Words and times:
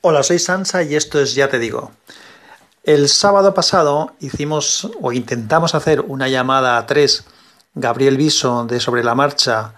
Hola, 0.00 0.22
soy 0.22 0.38
Sansa 0.38 0.84
y 0.84 0.94
esto 0.94 1.18
es 1.18 1.34
Ya 1.34 1.48
Te 1.48 1.58
Digo. 1.58 1.90
El 2.84 3.08
sábado 3.08 3.52
pasado 3.52 4.12
hicimos 4.20 4.88
o 5.02 5.12
intentamos 5.12 5.74
hacer 5.74 6.02
una 6.02 6.28
llamada 6.28 6.78
a 6.78 6.86
tres, 6.86 7.24
Gabriel 7.74 8.16
Viso 8.16 8.64
de 8.64 8.78
Sobre 8.78 9.02
la 9.02 9.16
Marcha 9.16 9.74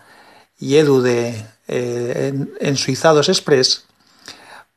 y 0.58 0.76
Edu 0.76 1.00
de 1.00 1.46
eh, 1.68 2.34
en, 2.60 2.76
Suizados 2.76 3.30
Express, 3.30 3.86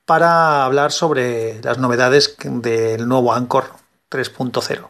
para 0.06 0.64
hablar 0.64 0.94
sobre 0.94 1.62
las 1.62 1.78
novedades 1.78 2.38
del 2.42 3.06
nuevo 3.06 3.34
Anchor 3.34 3.66
3.0. 4.10 4.88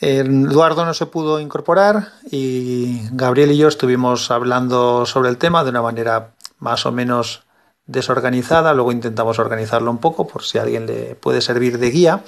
Eduardo 0.00 0.84
no 0.84 0.92
se 0.92 1.06
pudo 1.06 1.40
incorporar 1.40 2.12
y 2.30 3.08
Gabriel 3.12 3.52
y 3.52 3.56
yo 3.56 3.68
estuvimos 3.68 4.30
hablando 4.30 5.06
sobre 5.06 5.30
el 5.30 5.38
tema 5.38 5.64
de 5.64 5.70
una 5.70 5.80
manera 5.80 6.34
más 6.58 6.84
o 6.84 6.92
menos 6.92 7.45
desorganizada, 7.86 8.74
luego 8.74 8.92
intentamos 8.92 9.38
organizarlo 9.38 9.90
un 9.90 9.98
poco 9.98 10.26
por 10.26 10.42
si 10.42 10.58
a 10.58 10.62
alguien 10.62 10.86
le 10.86 11.14
puede 11.14 11.40
servir 11.40 11.78
de 11.78 11.90
guía. 11.90 12.24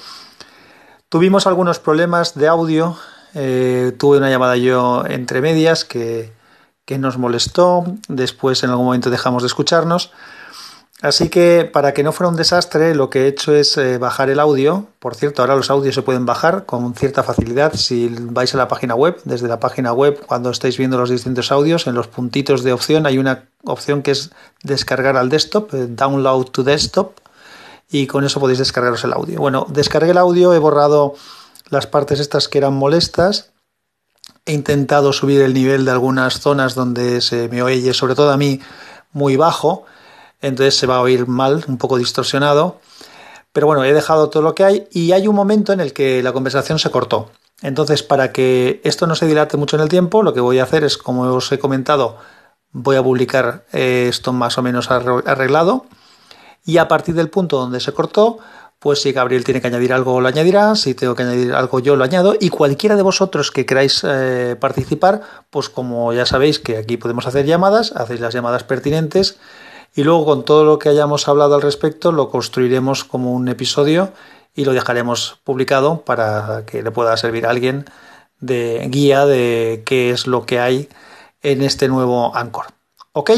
Tuvimos 1.09 1.47
algunos 1.47 1.79
problemas 1.79 2.35
de 2.35 2.49
audio, 2.49 2.97
eh, 3.35 3.93
tuve 3.99 4.19
una 4.19 4.31
llamada 4.31 4.57
yo 4.57 5.05
entre 5.07 5.41
medias 5.41 5.85
que, 5.85 6.33
que 6.85 6.99
nos 6.99 7.19
molestó, 7.19 7.85
después 8.09 8.63
en 8.63 8.71
algún 8.71 8.87
momento 8.87 9.11
dejamos 9.11 9.43
de 9.43 9.49
escucharnos 9.49 10.13
Así 11.01 11.29
que 11.29 11.69
para 11.73 11.95
que 11.95 12.03
no 12.03 12.11
fuera 12.11 12.29
un 12.29 12.37
desastre, 12.37 12.93
lo 12.93 13.09
que 13.09 13.23
he 13.23 13.29
hecho 13.29 13.55
es 13.55 13.77
eh, 13.77 13.99
bajar 13.99 14.31
el 14.31 14.41
audio. 14.41 14.89
Por 14.99 15.15
cierto, 15.15 15.43
ahora 15.43 15.55
los 15.55 15.71
audios 15.71 15.95
se 15.95 16.03
pueden 16.03 16.27
bajar 16.27 16.67
con 16.67 16.93
cierta 16.95 17.23
facilidad 17.23 17.75
si 17.75 18.09
vais 18.19 18.53
a 18.55 18.59
la 18.59 18.67
página 18.67 18.97
web. 18.97 19.17
Desde 19.25 19.47
la 19.47 19.61
página 19.61 19.93
web, 19.93 20.21
cuando 20.27 20.51
estáis 20.51 20.77
viendo 20.77 20.99
los 20.99 21.09
distintos 21.09 21.53
audios, 21.53 21.87
en 21.87 21.95
los 21.95 22.09
puntitos 22.09 22.65
de 22.65 22.73
opción 22.73 23.07
hay 23.07 23.19
una 23.19 23.45
opción 23.65 24.03
que 24.03 24.11
es 24.11 24.31
descargar 24.65 25.17
al 25.17 25.29
desktop, 25.29 25.73
eh, 25.75 25.87
download 25.89 26.47
to 26.47 26.65
desktop, 26.65 27.13
y 27.89 28.09
con 28.09 28.25
eso 28.25 28.41
podéis 28.41 28.59
descargaros 28.59 29.05
el 29.05 29.13
audio. 29.13 29.39
Bueno, 29.39 29.67
descargué 29.69 30.11
el 30.11 30.19
audio, 30.19 30.53
he 30.53 30.59
borrado 30.59 31.15
las 31.71 31.87
partes 31.87 32.19
estas 32.19 32.49
que 32.49 32.59
eran 32.59 32.75
molestas. 32.75 33.53
He 34.47 34.53
intentado 34.53 35.13
subir 35.13 35.43
el 35.43 35.55
nivel 35.55 35.85
de 35.85 35.93
algunas 35.93 36.41
zonas 36.41 36.75
donde 36.75 37.21
se 37.21 37.49
me 37.49 37.63
oye, 37.63 37.95
sobre 37.95 38.17
todo 38.17 38.33
a 38.33 38.37
mí, 38.37 38.61
muy 39.13 39.37
bajo 39.37 39.87
entonces 40.41 40.77
se 40.77 40.87
va 40.87 40.97
a 40.97 41.01
oír 41.01 41.27
mal, 41.27 41.65
un 41.69 41.79
poco 41.79 41.99
distorsionado. 41.99 42.81
Pero 43.53 43.67
bueno, 43.67 43.85
he 43.85 43.93
dejado 43.93 44.31
todo 44.31 44.43
lo 44.43 44.55
que 44.55 44.65
hay 44.65 44.89
y 44.93 45.13
hay 45.13 45.27
un 45.27 45.35
momento 45.35 45.73
en 45.73 45.81
el 45.81 45.93
que 45.93 46.23
la 46.23 46.33
conversación 46.33 46.79
se 46.79 46.91
cortó. 46.91 47.31
Entonces, 47.63 48.03
para 48.03 48.33
que 48.33 48.81
esto 48.85 49.07
no 49.07 49.15
se 49.15 49.27
dilate 49.27 49.57
mucho 49.57 49.77
en 49.77 49.83
el 49.83 49.89
tiempo, 49.89 50.23
lo 50.23 50.33
que 50.33 50.41
voy 50.41 50.61
a 50.61 50.63
hacer 50.63 50.85
es, 50.85 50.97
como 50.97 51.23
os 51.23 51.51
he 51.51 51.59
comentado, 51.59 52.19
voy 52.71 52.97
a 52.97 53.03
publicar 53.03 53.65
eh, 53.73 54.07
esto 54.09 54.33
más 54.33 54.59
o 54.59 54.63
menos 54.63 54.91
arreglado. 54.91 55.87
Y 56.65 56.79
a 56.79 56.87
partir 56.87 57.15
del 57.15 57.31
punto 57.31 57.59
donde 57.59 57.81
se 57.81 57.93
cortó, 57.93 58.39
pues 58.79 59.03
si 59.03 59.11
Gabriel 59.11 59.43
tiene 59.43 59.61
que 59.61 59.67
añadir 59.67 59.93
algo, 59.93 60.21
lo 60.21 60.29
añadirá. 60.29 60.77
Si 60.77 60.95
tengo 60.95 61.17
que 61.17 61.25
añadir 61.25 61.53
algo, 61.53 61.81
yo 61.81 61.97
lo 61.97 62.05
añado. 62.05 62.37
Y 62.39 62.51
cualquiera 62.51 62.95
de 62.95 63.03
vosotros 63.03 63.51
que 63.51 63.67
queráis 63.67 64.03
eh, 64.07 64.57
participar, 64.61 65.23
pues 65.51 65.69
como 65.69 66.13
ya 66.13 66.27
sabéis 66.27 66.61
que 66.61 66.77
aquí 66.77 66.97
podemos 66.97 67.27
hacer 67.27 67.45
llamadas, 67.47 67.93
hacéis 67.97 68.21
las 68.21 68.35
llamadas 68.35 68.63
pertinentes 68.63 69.39
y 69.99 70.05
luego 70.05 70.25
con 70.25 70.45
todo 70.45 70.65
lo 70.65 70.79
que 70.79 70.91
hayamos 70.91 71.27
hablado 71.27 71.57
al 71.57 71.63
respecto 71.63 72.13
lo 72.13 72.31
construiremos 72.31 73.03
como 73.03 73.33
un 73.33 73.49
episodio 73.49 74.13
y 74.55 74.65
lo 74.65 74.73
dejaremos 74.73 75.41
publicado 75.43 76.03
para 76.03 76.65
que 76.67 76.85
le 76.85 76.93
pueda 76.93 77.17
servir 77.17 77.45
a 77.45 77.51
alguien 77.51 77.85
de 78.39 78.87
guía 78.91 79.27
de 79.27 79.83
qué 79.85 80.11
es 80.11 80.29
lo 80.29 80.47
que 80.47 80.61
hay 80.61 80.89
en 81.43 81.63
este 81.63 81.89
nuevo 81.89 82.33
Anchor. 82.37 82.67
Ok, 83.11 83.33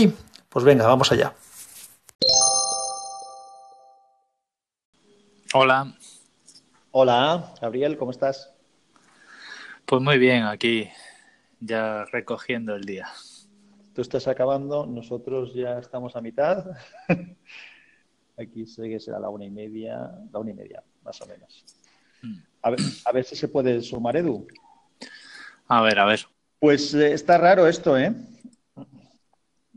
pues 0.50 0.62
venga, 0.62 0.86
vamos 0.86 1.10
allá. 1.10 1.32
Hola. 5.54 5.94
Hola, 6.90 7.54
Gabriel, 7.62 7.96
¿cómo 7.96 8.10
estás? 8.10 8.52
Pues 9.86 10.02
muy 10.02 10.18
bien, 10.18 10.44
aquí 10.44 10.90
ya 11.58 12.04
recogiendo 12.12 12.74
el 12.74 12.84
día. 12.84 13.08
Tú 14.00 14.02
estás 14.04 14.28
acabando, 14.28 14.86
nosotros 14.86 15.52
ya 15.52 15.78
estamos 15.78 16.16
a 16.16 16.22
mitad. 16.22 16.64
Aquí 18.38 18.64
sé 18.64 18.88
que 18.88 18.98
será 18.98 19.18
la 19.20 19.28
una 19.28 19.44
y 19.44 19.50
media, 19.50 20.10
la 20.32 20.38
una 20.38 20.52
y 20.52 20.54
media, 20.54 20.82
más 21.04 21.20
o 21.20 21.26
menos. 21.26 21.66
A 22.62 22.70
ver, 22.70 22.80
a 23.04 23.12
ver 23.12 23.24
si 23.26 23.36
se 23.36 23.48
puede 23.48 23.82
sumar, 23.82 24.16
Edu. 24.16 24.46
A 25.66 25.82
ver, 25.82 25.98
a 25.98 26.06
ver. 26.06 26.20
Pues 26.58 26.94
eh, 26.94 27.12
está 27.12 27.36
raro 27.36 27.66
esto, 27.66 27.98
¿eh? 27.98 28.14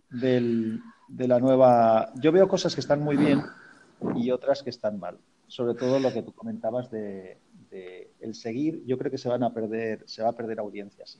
Del, 0.09 0.79
de 1.09 1.27
la 1.27 1.39
nueva. 1.39 2.13
Yo 2.15 2.31
veo 2.31 2.47
cosas 2.47 2.73
que 2.75 2.79
están 2.79 3.01
muy 3.01 3.17
bien 3.17 3.43
y 4.15 4.31
otras 4.31 4.63
que 4.63 4.69
están 4.69 5.01
mal. 5.01 5.17
Sobre 5.47 5.73
todo 5.73 5.99
lo 5.99 6.13
que 6.13 6.23
tú 6.23 6.31
comentabas 6.31 6.89
de, 6.89 7.39
de 7.69 8.13
el 8.21 8.35
seguir. 8.35 8.85
Yo 8.85 8.97
creo 8.97 9.11
que 9.11 9.17
se 9.17 9.27
van 9.27 9.43
a 9.43 9.53
perder, 9.53 10.01
se 10.07 10.23
va 10.23 10.29
a 10.29 10.33
perder 10.37 10.59
audiencia, 10.59 11.05
sí. 11.05 11.19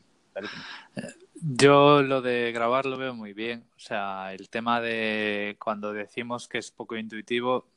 Yo 1.45 2.01
lo 2.01 2.21
de 2.21 2.51
grabar 2.53 2.85
lo 2.85 2.97
veo 2.97 3.13
muy 3.13 3.33
bien. 3.33 3.65
O 3.75 3.79
sea, 3.79 4.33
el 4.33 4.49
tema 4.49 4.79
de 4.79 5.57
cuando 5.59 5.91
decimos 5.91 6.47
que 6.47 6.57
es 6.57 6.71
poco 6.71 6.95
intuitivo, 6.95 7.67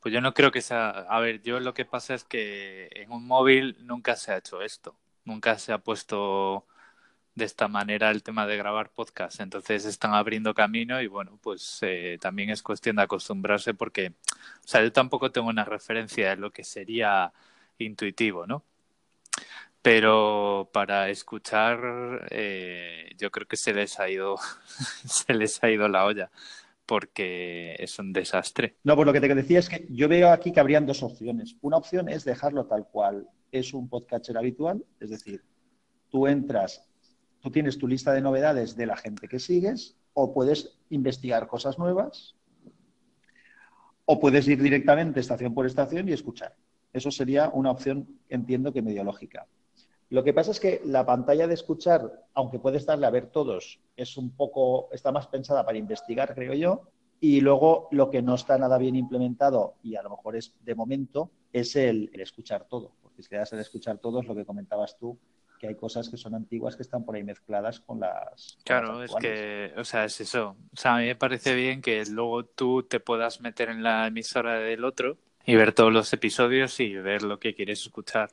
pues 0.00 0.14
yo 0.14 0.20
no 0.20 0.34
creo 0.34 0.50
que 0.52 0.62
sea. 0.62 0.90
A 0.90 1.20
ver, 1.20 1.42
yo 1.42 1.60
lo 1.60 1.74
que 1.74 1.84
pasa 1.84 2.14
es 2.14 2.24
que 2.24 2.88
en 2.94 3.12
un 3.12 3.26
móvil 3.26 3.76
nunca 3.86 4.16
se 4.16 4.32
ha 4.32 4.38
hecho 4.38 4.62
esto. 4.62 4.96
Nunca 5.24 5.58
se 5.58 5.72
ha 5.72 5.78
puesto 5.78 6.66
de 7.34 7.44
esta 7.46 7.68
manera 7.68 8.10
el 8.10 8.22
tema 8.22 8.46
de 8.46 8.56
grabar 8.56 8.90
podcast. 8.90 9.40
Entonces 9.40 9.84
están 9.86 10.14
abriendo 10.14 10.54
camino 10.54 11.02
y 11.02 11.08
bueno, 11.08 11.38
pues 11.42 11.78
eh, 11.82 12.18
también 12.20 12.50
es 12.50 12.62
cuestión 12.62 12.96
de 12.96 13.02
acostumbrarse 13.02 13.74
porque, 13.74 14.14
o 14.64 14.68
sea, 14.68 14.82
yo 14.82 14.92
tampoco 14.92 15.32
tengo 15.32 15.48
una 15.48 15.64
referencia 15.64 16.30
de 16.30 16.36
lo 16.36 16.52
que 16.52 16.64
sería 16.64 17.32
intuitivo, 17.78 18.46
¿no? 18.46 18.64
Pero 19.82 20.70
para 20.72 21.10
escuchar 21.10 22.26
eh, 22.30 23.10
yo 23.18 23.30
creo 23.30 23.46
que 23.46 23.56
se 23.56 23.74
les 23.74 23.98
ha 23.98 24.08
ido 24.08 24.36
se 25.04 25.34
les 25.34 25.62
ha 25.62 25.70
ido 25.70 25.88
la 25.88 26.04
olla 26.06 26.30
porque 26.86 27.76
es 27.78 27.98
un 27.98 28.12
desastre. 28.12 28.76
No, 28.84 28.96
pues 28.96 29.06
lo 29.06 29.12
que 29.12 29.20
te 29.20 29.34
decía 29.34 29.58
es 29.58 29.68
que 29.68 29.86
yo 29.88 30.08
veo 30.08 30.30
aquí 30.30 30.52
que 30.52 30.60
habrían 30.60 30.84
dos 30.84 31.02
opciones. 31.02 31.56
Una 31.62 31.76
opción 31.76 32.08
es 32.08 32.24
dejarlo 32.24 32.66
tal 32.66 32.86
cual 32.86 33.28
es 33.50 33.72
un 33.72 33.88
podcatcher 33.88 34.36
habitual, 34.36 34.84
es 35.00 35.10
decir, 35.10 35.42
tú 36.10 36.26
entras, 36.26 36.86
tú 37.40 37.50
tienes 37.50 37.78
tu 37.78 37.86
lista 37.88 38.12
de 38.12 38.20
novedades 38.20 38.76
de 38.76 38.86
la 38.86 38.96
gente 38.96 39.28
que 39.28 39.38
sigues, 39.38 39.96
o 40.12 40.34
puedes 40.34 40.78
investigar 40.90 41.46
cosas 41.46 41.78
nuevas, 41.78 42.34
o 44.04 44.20
puedes 44.20 44.46
ir 44.48 44.60
directamente 44.60 45.20
estación 45.20 45.54
por 45.54 45.66
estación 45.66 46.08
y 46.08 46.12
escuchar. 46.12 46.56
Eso 46.92 47.10
sería 47.10 47.48
una 47.48 47.70
opción, 47.70 48.06
entiendo 48.28 48.72
que 48.72 48.82
medio 48.82 49.04
lógica. 49.04 49.46
Lo 50.12 50.22
que 50.22 50.34
pasa 50.34 50.50
es 50.50 50.60
que 50.60 50.82
la 50.84 51.06
pantalla 51.06 51.46
de 51.46 51.54
escuchar, 51.54 52.26
aunque 52.34 52.58
puedes 52.58 52.84
darle 52.84 53.06
a 53.06 53.10
ver 53.10 53.28
todos, 53.28 53.80
es 53.96 54.18
un 54.18 54.36
poco, 54.36 54.90
está 54.92 55.10
más 55.10 55.26
pensada 55.26 55.64
para 55.64 55.78
investigar, 55.78 56.34
creo 56.34 56.52
yo. 56.52 56.82
Y 57.18 57.40
luego 57.40 57.88
lo 57.92 58.10
que 58.10 58.20
no 58.20 58.34
está 58.34 58.58
nada 58.58 58.76
bien 58.76 58.94
implementado, 58.94 59.76
y 59.82 59.96
a 59.96 60.02
lo 60.02 60.10
mejor 60.10 60.36
es 60.36 60.52
de 60.60 60.74
momento, 60.74 61.30
es 61.50 61.76
el, 61.76 62.10
escuchar 62.12 62.66
todo. 62.68 62.92
Porque 63.00 63.22
si 63.22 63.30
le 63.30 63.38
das 63.38 63.54
el 63.54 63.60
escuchar 63.60 63.96
todo, 63.96 64.20
es 64.20 64.26
lo 64.26 64.34
que 64.34 64.44
comentabas 64.44 64.98
tú, 64.98 65.18
que 65.58 65.68
hay 65.68 65.76
cosas 65.76 66.10
que 66.10 66.18
son 66.18 66.34
antiguas 66.34 66.76
que 66.76 66.82
están 66.82 67.06
por 67.06 67.16
ahí 67.16 67.24
mezcladas 67.24 67.80
con 67.80 68.00
las. 68.00 68.58
Claro, 68.64 69.02
es 69.02 69.14
que, 69.14 69.72
o 69.78 69.84
sea, 69.84 70.04
es 70.04 70.20
eso. 70.20 70.56
O 70.74 70.76
sea, 70.76 70.96
a 70.96 70.98
mí 70.98 71.06
me 71.06 71.16
parece 71.16 71.54
bien 71.54 71.80
que 71.80 72.04
luego 72.04 72.44
tú 72.44 72.82
te 72.82 73.00
puedas 73.00 73.40
meter 73.40 73.70
en 73.70 73.82
la 73.82 74.08
emisora 74.08 74.58
del 74.58 74.84
otro 74.84 75.16
y 75.46 75.56
ver 75.56 75.72
todos 75.72 75.90
los 75.90 76.12
episodios 76.12 76.78
y 76.80 76.96
ver 76.96 77.22
lo 77.22 77.38
que 77.38 77.54
quieres 77.54 77.80
escuchar. 77.80 78.28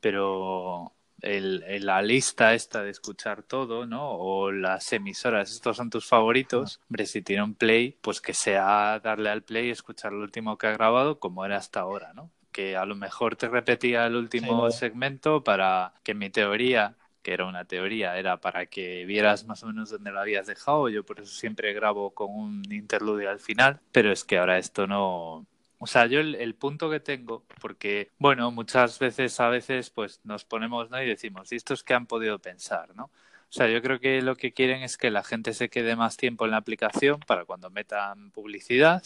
Pero 0.00 0.92
el, 1.20 1.84
la 1.84 2.02
lista 2.02 2.54
esta 2.54 2.82
de 2.82 2.90
escuchar 2.90 3.42
todo, 3.42 3.86
¿no? 3.86 4.10
O 4.10 4.52
las 4.52 4.92
emisoras, 4.92 5.50
estos 5.50 5.76
son 5.76 5.90
tus 5.90 6.06
favoritos. 6.06 6.80
Hombre, 6.88 7.06
si 7.06 7.22
tiene 7.22 7.42
un 7.42 7.54
play, 7.54 7.96
pues 8.00 8.20
que 8.20 8.34
sea 8.34 9.00
darle 9.00 9.30
al 9.30 9.42
play 9.42 9.68
y 9.68 9.70
escuchar 9.70 10.12
lo 10.12 10.22
último 10.22 10.58
que 10.58 10.68
ha 10.68 10.72
grabado 10.72 11.18
como 11.18 11.44
era 11.44 11.56
hasta 11.56 11.80
ahora, 11.80 12.12
¿no? 12.14 12.30
Que 12.52 12.76
a 12.76 12.84
lo 12.84 12.94
mejor 12.94 13.36
te 13.36 13.48
repetía 13.48 14.06
el 14.06 14.16
último 14.16 14.70
segmento 14.70 15.44
para 15.44 15.94
que 16.02 16.14
mi 16.14 16.30
teoría 16.30 16.96
que 17.22 17.34
era 17.34 17.46
una 17.46 17.64
teoría, 17.66 18.16
era 18.16 18.40
para 18.40 18.66
que 18.66 19.04
vieras 19.04 19.44
más 19.44 19.62
o 19.62 19.66
menos 19.66 19.90
dónde 19.90 20.12
lo 20.12 20.20
habías 20.20 20.46
dejado. 20.46 20.88
Yo 20.88 21.04
por 21.04 21.20
eso 21.20 21.30
siempre 21.30 21.74
grabo 21.74 22.12
con 22.12 22.30
un 22.30 22.62
interludio 22.72 23.28
al 23.28 23.40
final, 23.40 23.80
pero 23.92 24.12
es 24.12 24.24
que 24.24 24.38
ahora 24.38 24.56
esto 24.56 24.86
no, 24.86 25.44
o 25.78 25.86
sea, 25.86 26.06
yo 26.06 26.20
el, 26.20 26.54
punto 26.56 26.90
que 26.90 27.00
tengo, 27.00 27.44
porque, 27.60 28.10
bueno, 28.18 28.50
muchas 28.50 28.98
veces, 28.98 29.38
a 29.40 29.48
veces, 29.48 29.90
pues 29.90 30.20
nos 30.24 30.44
ponemos, 30.44 30.90
¿no? 30.90 31.00
Y 31.02 31.06
decimos, 31.06 31.52
¿y 31.52 31.56
estos 31.56 31.84
que 31.84 31.94
han 31.94 32.06
podido 32.06 32.40
pensar, 32.40 32.94
¿no? 32.96 33.04
O 33.04 33.52
sea, 33.52 33.68
yo 33.68 33.80
creo 33.80 34.00
que 34.00 34.20
lo 34.20 34.36
que 34.36 34.52
quieren 34.52 34.82
es 34.82 34.98
que 34.98 35.10
la 35.10 35.22
gente 35.22 35.54
se 35.54 35.70
quede 35.70 35.96
más 35.96 36.16
tiempo 36.16 36.44
en 36.44 36.50
la 36.50 36.58
aplicación 36.58 37.20
para 37.20 37.44
cuando 37.44 37.70
metan 37.70 38.30
publicidad 38.32 39.02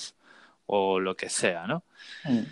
o 0.66 0.98
lo 0.98 1.14
que 1.16 1.28
sea, 1.28 1.66
¿no? 1.66 1.84
Mm. 2.24 2.42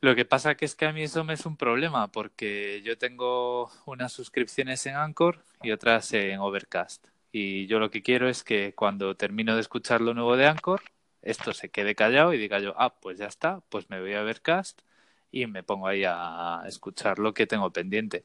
Lo 0.00 0.14
que 0.14 0.24
pasa 0.24 0.54
que 0.54 0.64
es 0.66 0.74
que 0.74 0.86
a 0.86 0.92
mí 0.92 1.02
eso 1.02 1.24
me 1.24 1.34
es 1.34 1.46
un 1.46 1.56
problema 1.56 2.08
porque 2.08 2.82
yo 2.84 2.96
tengo 2.96 3.70
unas 3.86 4.12
suscripciones 4.12 4.84
en 4.86 4.96
Anchor 4.96 5.42
y 5.62 5.72
otras 5.72 6.12
en 6.12 6.38
Overcast. 6.40 7.06
Y 7.32 7.66
yo 7.66 7.78
lo 7.78 7.90
que 7.90 8.02
quiero 8.02 8.28
es 8.28 8.44
que 8.44 8.74
cuando 8.74 9.16
termino 9.16 9.54
de 9.54 9.62
escuchar 9.62 10.00
lo 10.00 10.14
nuevo 10.14 10.36
de 10.36 10.46
Anchor, 10.46 10.82
esto 11.24 11.52
se 11.52 11.70
quede 11.70 11.94
callado 11.94 12.32
y 12.32 12.38
diga 12.38 12.60
yo, 12.60 12.74
ah, 12.76 12.94
pues 12.94 13.18
ya 13.18 13.26
está, 13.26 13.60
pues 13.68 13.90
me 13.90 14.00
voy 14.00 14.14
a 14.14 14.22
ver 14.22 14.40
cast 14.40 14.80
y 15.32 15.46
me 15.46 15.62
pongo 15.62 15.88
ahí 15.88 16.04
a 16.06 16.62
escuchar 16.66 17.18
lo 17.18 17.34
que 17.34 17.46
tengo 17.46 17.70
pendiente. 17.70 18.24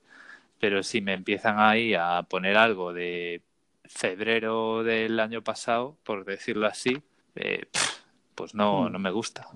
Pero 0.60 0.84
si 0.84 1.02
me 1.02 1.14
empiezan 1.14 1.60
ahí 1.60 1.94
a 1.94 2.24
poner 2.30 2.58
algo 2.58 2.94
de 2.94 3.42
febrero 3.86 4.84
del 4.84 5.20
año 5.20 5.44
pasado, 5.44 5.98
por 6.04 6.26
decirlo 6.26 6.68
así, 6.68 7.02
eh, 7.36 7.66
pues 8.36 8.54
no, 8.54 8.84
hmm. 8.84 8.92
no 8.92 9.00
me 9.00 9.12
gusta. 9.12 9.48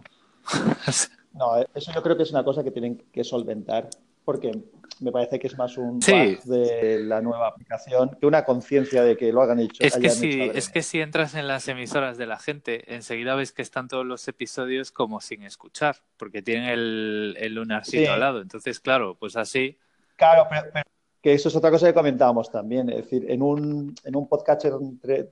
no, 1.34 1.58
eso 1.76 1.92
yo 1.94 2.02
creo 2.02 2.18
que 2.18 2.24
es 2.24 2.32
una 2.32 2.44
cosa 2.44 2.64
que 2.64 2.72
tienen 2.72 2.98
que 3.12 3.24
solventar 3.24 3.90
porque 4.24 4.52
me 5.00 5.12
parece 5.12 5.40
que 5.40 5.48
es 5.48 5.58
más 5.58 5.78
un 5.78 6.00
de 6.00 7.00
la 7.02 7.22
nueva 7.22 7.48
aplicación 7.48 8.12
que 8.20 8.26
una 8.26 8.46
conciencia 8.46 9.04
de 9.04 9.18
que 9.18 9.32
lo 9.32 9.42
hagan 9.42 9.60
hecho. 9.60 9.84
Es 9.84 9.98
que, 9.98 10.10
si, 10.10 10.42
es 10.42 10.70
que 10.70 10.82
si 10.82 11.02
entras 11.02 11.36
en 11.36 11.48
las 11.48 11.68
emisoras 11.68 12.18
de 12.18 12.26
la 12.26 12.38
gente, 12.38 12.94
enseguida 12.94 13.36
ves 13.36 13.52
que 13.52 13.62
están 13.62 13.88
todos 13.88 14.06
los 14.06 14.28
episodios 14.28 14.92
como 14.92 15.20
sin 15.20 15.44
escuchar, 15.44 15.98
porque 16.18 16.42
tienen 16.42 16.70
el, 16.70 17.36
el 17.40 17.56
lunarcito 17.56 18.14
al 18.14 18.20
lado. 18.20 18.42
Entonces, 18.42 18.80
claro, 18.80 19.16
pues 19.16 19.36
así. 19.36 19.78
Claro, 20.16 20.48
pero, 20.50 20.84
que 21.24 21.34
eso 21.34 21.48
es 21.48 21.56
otra 21.56 21.72
cosa 21.72 21.88
que 21.88 21.94
comentábamos 21.94 22.52
también. 22.52 22.90
Es 22.90 22.98
decir, 22.98 23.32
en 23.32 23.42
un, 23.42 23.96
en 24.04 24.16
un 24.16 24.28
podcatcher 24.28 24.74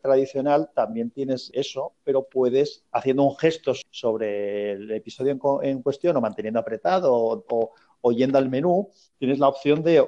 tradicional 0.02 0.72
también 0.74 1.12
tienes 1.12 1.52
eso, 1.54 1.94
pero 2.04 2.24
puedes, 2.24 2.86
haciendo 2.94 3.24
un 3.24 3.38
gesto 3.38 3.74
sobre 3.92 4.72
el 4.72 4.90
episodio 4.92 5.38
en, 5.62 5.82
cuestión 5.82 6.16
o 6.16 6.22
manteniendo 6.22 6.60
apretado 6.60 7.14
o 7.14 7.74
o 8.02 8.12
yendo 8.12 8.38
al 8.38 8.50
menú, 8.50 8.90
tienes 9.18 9.40
la 9.40 9.48
opción 9.48 9.84
de 9.84 10.06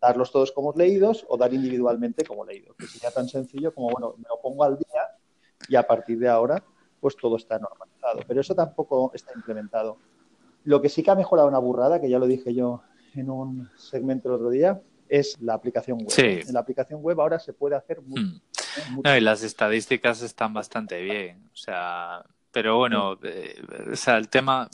darlos 0.00 0.32
todos 0.32 0.52
como 0.52 0.72
leídos 0.72 1.24
o 1.28 1.36
dar 1.36 1.52
individualmente 1.52 2.24
como 2.24 2.44
leídos. 2.44 2.74
Que 2.76 2.86
sería 2.86 3.10
tan 3.10 3.28
sencillo 3.28 3.74
como, 3.74 3.90
bueno, 3.90 4.14
me 4.16 4.24
lo 4.28 4.40
pongo 4.40 4.64
al 4.64 4.78
día 4.78 5.02
y 5.68 5.76
a 5.76 5.86
partir 5.86 6.18
de 6.18 6.28
ahora, 6.28 6.62
pues 7.00 7.16
todo 7.16 7.36
está 7.36 7.58
normalizado. 7.58 8.20
Pero 8.26 8.40
eso 8.40 8.54
tampoco 8.54 9.10
está 9.14 9.32
implementado. 9.34 9.98
Lo 10.64 10.80
que 10.80 10.88
sí 10.88 11.02
que 11.02 11.10
ha 11.10 11.14
mejorado 11.14 11.48
una 11.48 11.58
burrada, 11.58 12.00
que 12.00 12.08
ya 12.08 12.18
lo 12.18 12.26
dije 12.26 12.54
yo 12.54 12.82
en 13.14 13.30
un 13.30 13.70
segmento 13.76 14.28
el 14.28 14.34
otro 14.34 14.50
día, 14.50 14.80
es 15.18 15.40
la 15.40 15.54
aplicación 15.54 15.98
web. 15.98 16.42
En 16.46 16.52
la 16.52 16.60
aplicación 16.60 17.00
web 17.00 17.20
ahora 17.20 17.38
se 17.38 17.52
puede 17.52 17.76
hacer 17.76 18.00
mucho. 18.02 18.22
Hmm. 18.22 19.00
¿eh? 19.04 19.18
y 19.18 19.20
las 19.20 19.42
estadísticas 19.42 20.22
están 20.22 20.52
bastante 20.52 21.00
bien. 21.02 21.48
O 21.52 21.56
sea, 21.56 22.24
pero 22.50 22.78
bueno, 22.78 23.18
eh, 23.22 23.62
o 23.92 23.96
sea, 23.96 24.16
el 24.16 24.28
tema, 24.28 24.68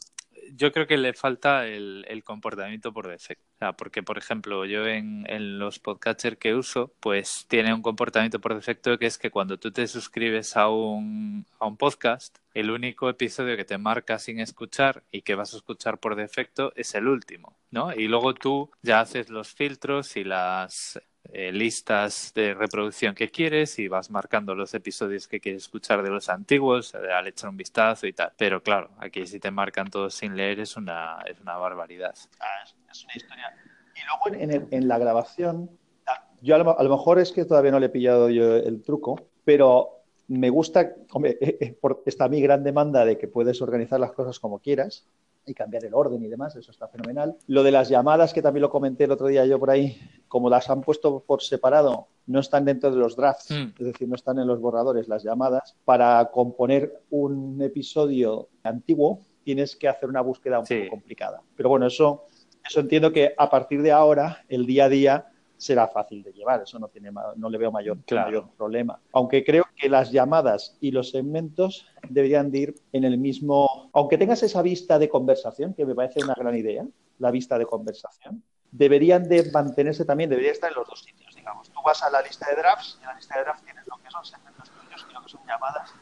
yo 0.56 0.72
creo 0.72 0.86
que 0.86 0.96
le 0.96 1.12
falta 1.12 1.66
el, 1.66 2.22
comportamiento 2.24 2.92
por 2.92 3.08
defecto. 3.08 3.44
O 3.56 3.58
sea, 3.58 3.72
porque, 3.72 4.02
por 4.02 4.18
ejemplo, 4.18 4.64
yo 4.64 4.86
en, 4.86 5.24
en 5.28 5.58
los 5.58 5.78
podcatchers 5.78 6.38
que 6.38 6.54
uso, 6.54 6.92
pues 7.00 7.46
tiene 7.48 7.74
un 7.74 7.82
comportamiento 7.82 8.40
por 8.40 8.54
defecto 8.54 8.98
que 8.98 9.06
es 9.06 9.18
que 9.18 9.30
cuando 9.30 9.58
tú 9.58 9.72
te 9.72 9.86
suscribes 9.86 10.56
a 10.56 10.68
un, 10.68 11.46
a 11.58 11.66
un 11.66 11.76
podcast, 11.76 12.38
el 12.54 12.70
único 12.70 13.08
episodio 13.08 13.56
que 13.56 13.64
te 13.64 13.78
marca 13.78 14.18
sin 14.18 14.40
escuchar 14.40 15.02
y 15.10 15.22
que 15.22 15.34
vas 15.34 15.54
a 15.54 15.58
escuchar 15.58 15.98
por 15.98 16.16
defecto 16.16 16.72
es 16.76 16.94
el 16.94 17.08
último, 17.08 17.56
¿no? 17.70 17.92
Y 17.94 18.08
luego 18.08 18.34
tú 18.34 18.70
ya 18.82 19.00
haces 19.00 19.30
los 19.30 19.54
filtros 19.54 20.16
y 20.16 20.24
las 20.24 21.00
eh, 21.32 21.52
listas 21.52 22.32
de 22.34 22.54
reproducción 22.54 23.14
que 23.14 23.30
quieres 23.30 23.78
y 23.78 23.88
vas 23.88 24.10
marcando 24.10 24.54
los 24.54 24.74
episodios 24.74 25.28
que 25.28 25.38
quieres 25.38 25.62
escuchar 25.62 26.02
de 26.02 26.10
los 26.10 26.28
antiguos 26.28 26.94
eh, 26.94 27.12
al 27.12 27.28
echar 27.28 27.50
un 27.50 27.56
vistazo 27.56 28.06
y 28.06 28.12
tal. 28.12 28.32
Pero 28.36 28.62
claro, 28.62 28.90
aquí 28.98 29.26
si 29.26 29.38
te 29.38 29.50
marcan 29.50 29.88
todos 29.90 30.14
sin 30.14 30.34
leer 30.34 30.60
es 30.60 30.76
una, 30.76 31.18
es 31.26 31.38
una 31.40 31.56
barbaridad. 31.56 32.14
Ah, 32.40 32.64
es, 32.90 33.04
una 33.04 33.14
historia. 33.14 33.54
Y 33.94 34.00
luego 34.06 34.42
en, 34.42 34.68
en 34.70 34.88
la 34.88 34.98
grabación, 34.98 35.70
ah, 36.06 36.26
yo 36.40 36.56
a 36.56 36.58
lo, 36.58 36.90
mejor 36.90 37.18
es 37.18 37.32
que 37.32 37.44
todavía 37.44 37.70
no 37.70 37.80
le 37.80 37.86
he 37.86 37.90
pillado 37.90 38.28
yo 38.30 38.56
el 38.56 38.82
truco, 38.82 39.28
pero 39.44 40.02
me 40.26 40.48
gusta, 40.48 40.94
hombre, 41.12 41.38
eh, 41.40 41.78
está 42.06 42.28
mi 42.28 42.40
gran 42.40 42.64
demanda 42.64 43.04
de 43.04 43.18
que 43.18 43.28
puedes 43.28 43.60
organizar 43.62 44.00
las 44.00 44.12
cosas 44.12 44.40
como 44.40 44.58
quieras 44.58 45.06
y 45.50 45.54
cambiar 45.54 45.84
el 45.84 45.94
orden 45.94 46.22
y 46.22 46.28
demás, 46.28 46.54
eso 46.56 46.70
está 46.70 46.88
fenomenal. 46.88 47.36
Lo 47.46 47.62
de 47.62 47.72
las 47.72 47.88
llamadas, 47.88 48.32
que 48.32 48.42
también 48.42 48.62
lo 48.62 48.70
comenté 48.70 49.04
el 49.04 49.10
otro 49.10 49.26
día 49.26 49.44
yo 49.44 49.58
por 49.58 49.70
ahí, 49.70 49.98
como 50.28 50.48
las 50.48 50.70
han 50.70 50.80
puesto 50.80 51.20
por 51.20 51.42
separado, 51.42 52.08
no 52.26 52.40
están 52.40 52.64
dentro 52.64 52.90
de 52.90 52.96
los 52.96 53.16
drafts, 53.16 53.50
hmm. 53.50 53.74
es 53.78 53.86
decir, 53.86 54.08
no 54.08 54.14
están 54.14 54.38
en 54.38 54.46
los 54.46 54.60
borradores 54.60 55.08
las 55.08 55.22
llamadas. 55.22 55.76
Para 55.84 56.30
componer 56.30 57.02
un 57.10 57.60
episodio 57.60 58.48
antiguo 58.62 59.20
tienes 59.42 59.74
que 59.76 59.88
hacer 59.88 60.08
una 60.08 60.20
búsqueda 60.20 60.60
un 60.60 60.66
poco 60.66 60.90
complicada. 60.90 61.42
Pero 61.56 61.68
bueno, 61.68 61.86
eso, 61.86 62.24
eso 62.64 62.80
entiendo 62.80 63.12
que 63.12 63.34
a 63.36 63.50
partir 63.50 63.82
de 63.82 63.90
ahora, 63.90 64.44
el 64.48 64.66
día 64.66 64.84
a 64.84 64.88
día, 64.88 65.26
será 65.60 65.88
fácil 65.88 66.22
de 66.22 66.32
llevar, 66.32 66.62
eso 66.62 66.78
no, 66.78 66.88
tiene, 66.88 67.10
no 67.36 67.50
le 67.50 67.58
veo 67.58 67.70
mayor, 67.70 67.98
mayor 68.10 68.48
problema. 68.56 68.98
Aunque 69.12 69.44
creo 69.44 69.64
que 69.76 69.90
las 69.90 70.10
llamadas 70.10 70.76
y 70.80 70.90
los 70.90 71.10
segmentos 71.10 71.86
deberían 72.08 72.50
de 72.50 72.58
ir 72.58 72.74
en 72.92 73.04
el 73.04 73.18
mismo, 73.18 73.68
aunque 73.92 74.18
tengas 74.18 74.42
esa 74.42 74.62
vista 74.62 74.98
de 74.98 75.08
conversación, 75.08 75.74
que 75.74 75.84
me 75.84 75.94
parece 75.94 76.22
una 76.22 76.34
gran 76.34 76.56
idea, 76.56 76.84
la 77.18 77.30
vista 77.30 77.58
de 77.58 77.66
conversación, 77.66 78.42
deberían 78.70 79.28
de 79.28 79.50
mantenerse 79.50 80.04
también, 80.04 80.30
debería 80.30 80.52
estar 80.52 80.70
en 80.70 80.76
los 80.76 80.88
dos 80.88 81.00
sitios, 81.00 81.34
digamos. 81.34 81.70
Tú 81.70 81.80
vas 81.84 82.02
a 82.02 82.10
la 82.10 82.22
lista 82.22 82.48
de 82.48 82.56
drafts 82.56 82.98
y 82.98 83.02
en 83.02 83.08
la 83.08 83.14
lista 83.14 83.36
de 83.36 83.44
drafts 83.44 83.64
tienes 83.64 83.86
lo 83.86 83.96
que 83.98 84.10
son 84.10 84.24
segmentos 84.24 84.70
tuyos 84.70 85.06
y 85.08 85.12
lo 85.12 85.22
que 85.22 85.28
son 85.28 85.40
llamadas 85.46 85.94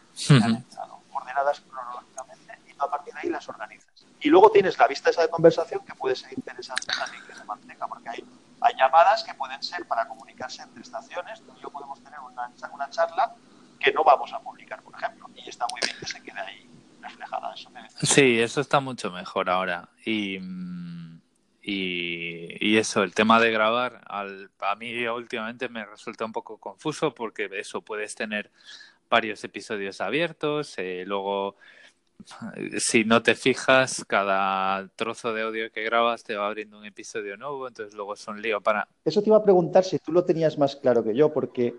ordenadas 1.13 1.61
cronológicamente 1.61 2.59
y 2.67 2.75
tú 2.75 2.85
a 2.85 2.91
partir 2.91 3.15
de 3.15 3.21
ahí 3.21 3.31
las 3.31 3.49
organizas. 3.49 4.07
Y 4.21 4.29
luego 4.29 4.51
tienes 4.51 4.79
la 4.79 4.87
vista 4.87 5.11
esa 5.11 5.23
de 5.23 5.29
conversación 5.29 5.85
que 5.85 5.95
puede 5.95 6.15
ser 6.17 6.33
interesante 6.33 6.87
también 6.99 7.25
que 7.27 7.35
se 7.35 7.45
mantenga, 7.45 7.87
porque 7.87 8.09
hay 8.09 8.25
hay 8.61 8.75
llamadas 8.77 9.23
que 9.23 9.35
pueden 9.35 9.63
ser 9.63 9.87
para 9.87 10.07
comunicarse 10.09 10.63
entre 10.63 10.83
estaciones. 10.83 11.41
Tú 11.43 11.53
y 11.57 11.63
yo 11.63 11.71
podemos 11.71 12.03
tener 12.03 12.19
una, 12.21 12.51
una 12.73 12.91
charla 12.91 13.35
que 13.79 13.93
no 13.93 14.03
vamos 14.03 14.33
a 14.33 14.41
publicar, 14.41 14.83
por 14.83 14.95
ejemplo. 14.95 15.29
Y 15.37 15.49
está 15.49 15.67
muy 15.71 15.81
bien 15.85 15.97
que 15.99 16.07
se 16.07 16.21
quede 16.23 16.41
ahí 16.41 16.69
reflejada. 17.09 17.55
Eso 17.55 17.71
Sí, 18.03 18.39
eso 18.39 18.61
está 18.61 18.81
mucho 18.81 19.11
mejor 19.11 19.51
ahora. 19.51 19.89
Y, 20.05 20.39
y, 21.63 22.77
eso, 22.77 23.03
el 23.03 23.15
tema 23.15 23.41
de 23.41 23.51
grabar, 23.51 24.01
al, 24.07 24.51
a 24.61 24.75
mí 24.77 25.07
últimamente 25.07 25.69
me 25.69 25.85
resulta 25.85 26.25
un 26.25 26.33
poco 26.33 26.59
confuso 26.59 27.15
porque 27.15 27.49
eso 27.53 27.83
puedes 27.83 28.15
tener 28.15 28.51
varios 29.11 29.43
episodios 29.45 30.01
abiertos, 30.01 30.75
eh, 30.79 31.05
luego 31.07 31.57
si 32.79 33.05
no 33.05 33.23
te 33.23 33.35
fijas, 33.35 34.05
cada 34.07 34.89
trozo 34.97 35.33
de 35.33 35.43
audio 35.43 35.73
que 35.73 35.83
grabas 35.83 36.25
te 36.25 36.37
va 36.37 36.47
abriendo 36.47 36.79
un 36.79 36.85
episodio 36.85 37.37
nuevo, 37.37 37.69
entonces 37.69 37.95
luego 37.95 38.15
es 38.15 38.27
un 38.29 38.41
lío 38.41 38.61
para... 38.61 38.89
Eso 39.05 39.23
te 39.23 39.31
iba 39.31 39.37
a 39.37 39.45
preguntar 39.45 39.85
si 39.85 39.99
tú 39.99 40.13
lo 40.13 40.25
tenías 40.25 40.59
más 40.59 40.77
claro 40.77 41.05
que 41.05 41.15
yo, 41.15 41.33
porque 41.33 41.75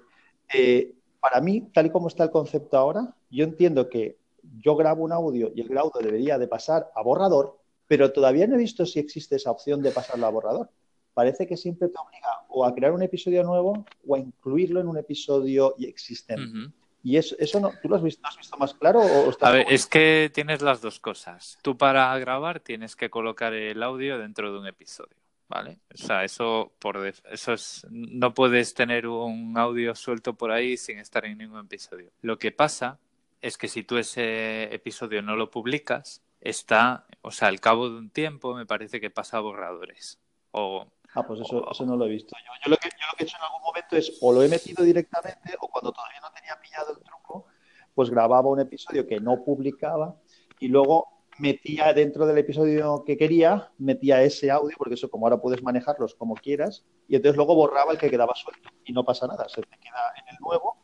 eh, 0.54 0.94
para 1.20 1.42
mí, 1.42 1.70
tal 1.74 1.88
y 1.88 1.90
como 1.90 2.08
está 2.08 2.24
el 2.24 2.31
concepto 2.31 2.78
ahora, 2.78 3.14
yo 3.30 3.44
entiendo 3.44 3.90
que 3.90 4.18
yo 4.57 4.75
grabo 4.75 5.04
un 5.04 5.12
audio 5.12 5.51
y 5.54 5.62
el 5.62 5.78
audio 5.78 6.01
debería 6.01 6.38
de 6.38 6.48
pasar 6.48 6.92
a 6.96 7.01
borrador, 7.01 7.57
pero 7.88 8.12
todavía 8.12 8.47
no 8.47 8.56
he 8.56 8.59
visto 8.59 8.85
si 8.85 9.00
existe 9.00 9.35
esa 9.35 9.52
opción 9.52 9.81
de 9.81 9.92
pasarlo 9.92 10.26
a 10.26 10.30
borrador. 10.30 10.69
Parece 11.14 11.47
que 11.47 11.57
siempre 11.57 11.90
te 11.90 11.97
obliga 12.00 12.45
o 12.50 12.66
a 12.66 12.74
crear 12.74 12.92
un 12.92 13.02
episodio 13.02 13.44
nuevo 13.44 13.85
o 14.07 14.16
a 14.16 14.19
incluirlo 14.19 14.80
en 14.80 14.88
un 14.88 14.97
episodio 14.97 15.76
existente. 15.80 16.71
¿Y 17.04 17.18
eso, 17.18 17.35
eso 17.40 17.59
no, 17.59 17.71
tú 17.81 17.88
lo 17.88 17.95
has 17.95 18.04
visto, 18.04 18.28
has 18.28 18.38
visto 18.38 18.57
más 18.57 18.74
claro? 18.74 19.00
O 19.00 19.31
a 19.42 19.52
ver, 19.52 19.66
es 19.69 19.88
que 19.88 20.30
tienes 20.33 20.62
las 20.62 20.81
dos 20.81 21.00
cosas. 21.00 21.57
Tú 21.62 21.78
para 21.78 22.18
grabar 22.19 22.59
tienes 22.59 22.95
que 22.95 23.09
colocar 23.09 23.54
el 23.54 23.81
audio 23.83 24.18
dentro 24.18 24.52
de 24.52 24.59
un 24.59 24.68
episodio, 24.68 25.16
¿vale? 25.47 25.80
O 25.94 25.97
sea, 25.97 26.24
eso, 26.26 26.74
por 26.80 27.06
eso 27.06 27.54
es, 27.54 27.88
no 27.90 28.33
puedes 28.33 28.74
tener 28.74 29.07
un 29.07 29.57
audio 29.57 29.95
suelto 29.95 30.33
por 30.33 30.52
ahí 30.52 30.76
sin 30.76 31.00
estar 31.00 31.26
en 31.26 31.38
ningún 31.38 31.62
episodio. 31.62 32.12
Lo 32.21 32.38
que 32.38 32.52
pasa 32.52 33.00
es 33.42 33.58
que 33.58 33.68
si 33.68 33.84
tú 33.84 33.98
ese 33.98 34.74
episodio 34.74 35.22
no 35.22 35.36
lo 35.36 35.50
publicas, 35.52 36.24
está, 36.42 37.06
o 37.22 37.31
sea, 37.31 37.48
al 37.48 37.60
cabo 37.60 37.90
de 37.90 37.98
un 37.98 38.10
tiempo 38.10 38.54
me 38.54 38.66
parece 38.66 39.00
que 39.00 39.10
pasa 39.10 39.38
a 39.38 39.42
borradores. 39.42 40.19
O 40.52 40.88
Ah, 41.14 41.26
pues 41.26 41.40
eso, 41.40 41.69
eso 41.69 41.86
no 41.86 41.96
lo 41.96 42.06
he 42.06 42.10
visto. 42.10 42.36
Yo, 42.46 42.52
yo, 42.64 42.69
lo 42.69 42.78
que, 42.78 42.90
yo 42.90 43.06
lo 43.12 43.18
que 43.18 43.24
he 43.24 43.28
hecho 43.28 43.38
en 43.38 43.44
algún 43.44 43.62
momento 43.62 43.98
es 43.98 44.18
o 44.22 44.31
lo 44.31 44.44
he 44.44 44.48
metido 44.48 44.84
directamente 44.84 45.56
o 45.60 45.68
cuando 45.68 45.92
todavía 45.92 46.19
no 46.22 46.31
tenía 46.31 46.60
pillado 46.62 46.92
el 46.92 47.04
truco, 47.04 47.48
pues 47.96 48.10
grababa 48.10 48.50
un 48.50 48.60
episodio 48.60 49.08
que 49.08 49.19
no 49.19 49.44
publicaba 49.44 50.16
y 50.60 50.68
luego 50.68 51.26
metía 51.40 51.94
dentro 51.94 52.28
del 52.28 52.38
episodio 52.38 53.04
que 53.06 53.18
quería, 53.18 53.72
metía 53.78 54.22
ese 54.22 54.52
audio, 54.52 54.76
porque 54.78 54.96
eso 54.96 55.10
como 55.10 55.26
ahora 55.26 55.42
puedes 55.42 55.64
manejarlos 55.64 56.14
como 56.14 56.36
quieras, 56.36 56.86
y 57.08 57.16
entonces 57.16 57.38
luego 57.38 57.56
borraba 57.56 57.94
el 57.94 57.98
que 57.98 58.10
quedaba 58.10 58.36
suelto 58.36 58.69
y 58.84 58.94
no 58.94 59.04
pasa 59.04 59.26
nada, 59.26 59.48
se 59.50 59.62
te 59.62 59.78
queda 59.78 60.14
en 60.22 60.36
el 60.36 60.40
nuevo 60.42 60.78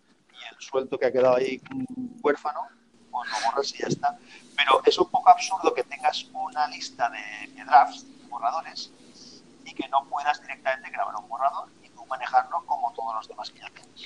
suelto 0.60 0.98
que 0.98 1.06
ha 1.08 1.12
quedado 1.12 1.36
ahí 1.36 1.62
huérfano, 2.22 2.68
pues 3.12 3.30
lo 3.30 3.50
borras 3.50 3.74
y 3.74 3.78
ya 3.80 3.88
está. 3.88 4.18
Pero 4.56 4.82
es 4.86 4.98
un 4.98 5.10
poco 5.10 5.30
absurdo 5.30 5.74
que 5.74 5.84
tengas 5.84 6.26
una 6.34 6.68
lista 6.68 7.10
de, 7.10 7.64
drafts, 7.64 8.06
de 8.22 8.28
borradores, 8.28 8.92
y 9.66 9.74
que 9.74 9.88
no 9.90 10.06
puedas 10.10 10.42
directamente 10.42 10.90
grabar 10.92 11.16
un 11.16 11.28
borrador 11.28 11.70
y 11.84 11.90
tú 11.90 12.06
manejarlo 12.06 12.64
como 12.66 12.94
todos 12.94 13.16
los 13.16 13.28
demás 13.28 13.50
que 13.50 13.60
ya 13.60 13.70
tienes. 13.70 14.06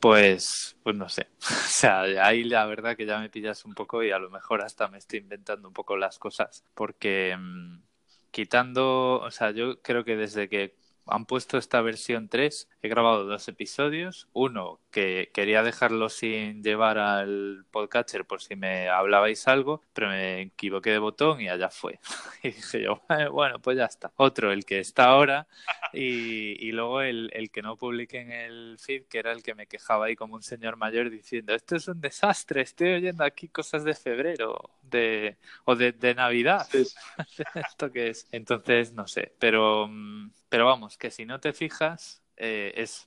Pues, 0.00 0.76
pues 0.82 0.96
no 0.96 1.08
sé. 1.08 1.28
O 1.40 1.72
sea, 1.72 2.00
ahí 2.00 2.44
la 2.44 2.66
verdad 2.66 2.96
que 2.96 3.06
ya 3.06 3.18
me 3.18 3.30
pillas 3.30 3.64
un 3.64 3.74
poco 3.74 4.02
y 4.02 4.10
a 4.10 4.18
lo 4.18 4.28
mejor 4.28 4.60
hasta 4.60 4.88
me 4.88 4.98
estoy 4.98 5.20
inventando 5.20 5.68
un 5.68 5.74
poco 5.74 5.96
las 5.96 6.18
cosas. 6.18 6.64
Porque 6.74 7.34
mm, 7.38 7.82
quitando, 8.30 9.20
o 9.20 9.30
sea, 9.30 9.52
yo 9.52 9.80
creo 9.80 10.04
que 10.04 10.16
desde 10.16 10.48
que 10.48 10.74
han 11.06 11.26
puesto 11.26 11.58
esta 11.58 11.80
versión 11.80 12.28
3 12.28 12.68
he 12.82 12.88
grabado 12.88 13.24
dos 13.24 13.48
episodios. 13.48 14.28
Uno 14.32 14.80
que 14.90 15.30
quería 15.32 15.62
dejarlo 15.62 16.08
sin 16.08 16.62
llevar 16.62 16.98
al 16.98 17.64
podcatcher 17.70 18.24
por 18.24 18.42
si 18.42 18.56
me 18.56 18.88
hablabais 18.88 19.46
algo, 19.48 19.82
pero 19.92 20.08
me 20.08 20.42
equivoqué 20.42 20.90
de 20.90 20.98
botón 20.98 21.40
y 21.40 21.48
allá 21.48 21.70
fue. 21.70 21.98
y 22.42 22.50
dije 22.50 22.82
yo, 22.82 23.02
bueno, 23.32 23.60
pues 23.60 23.76
ya 23.76 23.86
está. 23.86 24.12
Otro, 24.16 24.52
el 24.52 24.64
que 24.64 24.80
está 24.80 25.04
ahora, 25.06 25.46
y, 25.92 26.66
y 26.66 26.72
luego 26.72 27.02
el, 27.02 27.30
el, 27.32 27.50
que 27.50 27.62
no 27.62 27.76
publiqué 27.76 28.20
en 28.20 28.32
el 28.32 28.76
feed, 28.78 29.04
que 29.04 29.18
era 29.18 29.32
el 29.32 29.42
que 29.42 29.54
me 29.54 29.66
quejaba 29.66 30.06
ahí 30.06 30.16
como 30.16 30.34
un 30.34 30.42
señor 30.42 30.76
mayor 30.76 31.10
diciendo, 31.10 31.54
esto 31.54 31.76
es 31.76 31.88
un 31.88 32.00
desastre, 32.00 32.62
estoy 32.62 32.94
oyendo 32.94 33.24
aquí 33.24 33.48
cosas 33.48 33.84
de 33.84 33.94
febrero 33.94 34.70
de, 34.82 35.36
o 35.64 35.76
de, 35.76 35.92
de 35.92 36.14
Navidad. 36.14 36.66
¿Esto 36.74 37.92
qué 37.92 38.08
es? 38.08 38.26
Entonces, 38.32 38.92
no 38.92 39.06
sé, 39.06 39.32
pero, 39.38 39.86
mm, 39.88 40.32
pero 40.48 40.66
vamos, 40.66 40.98
que 40.98 41.10
si 41.10 41.24
no 41.26 41.40
te 41.40 41.52
fijas, 41.52 42.22
eh, 42.36 42.72
es 42.76 43.06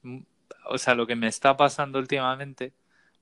o 0.66 0.78
sea, 0.78 0.96
lo 0.96 1.08
que 1.08 1.16
me 1.16 1.28
está 1.28 1.56
pasando 1.58 2.00
últimamente, 2.00 2.74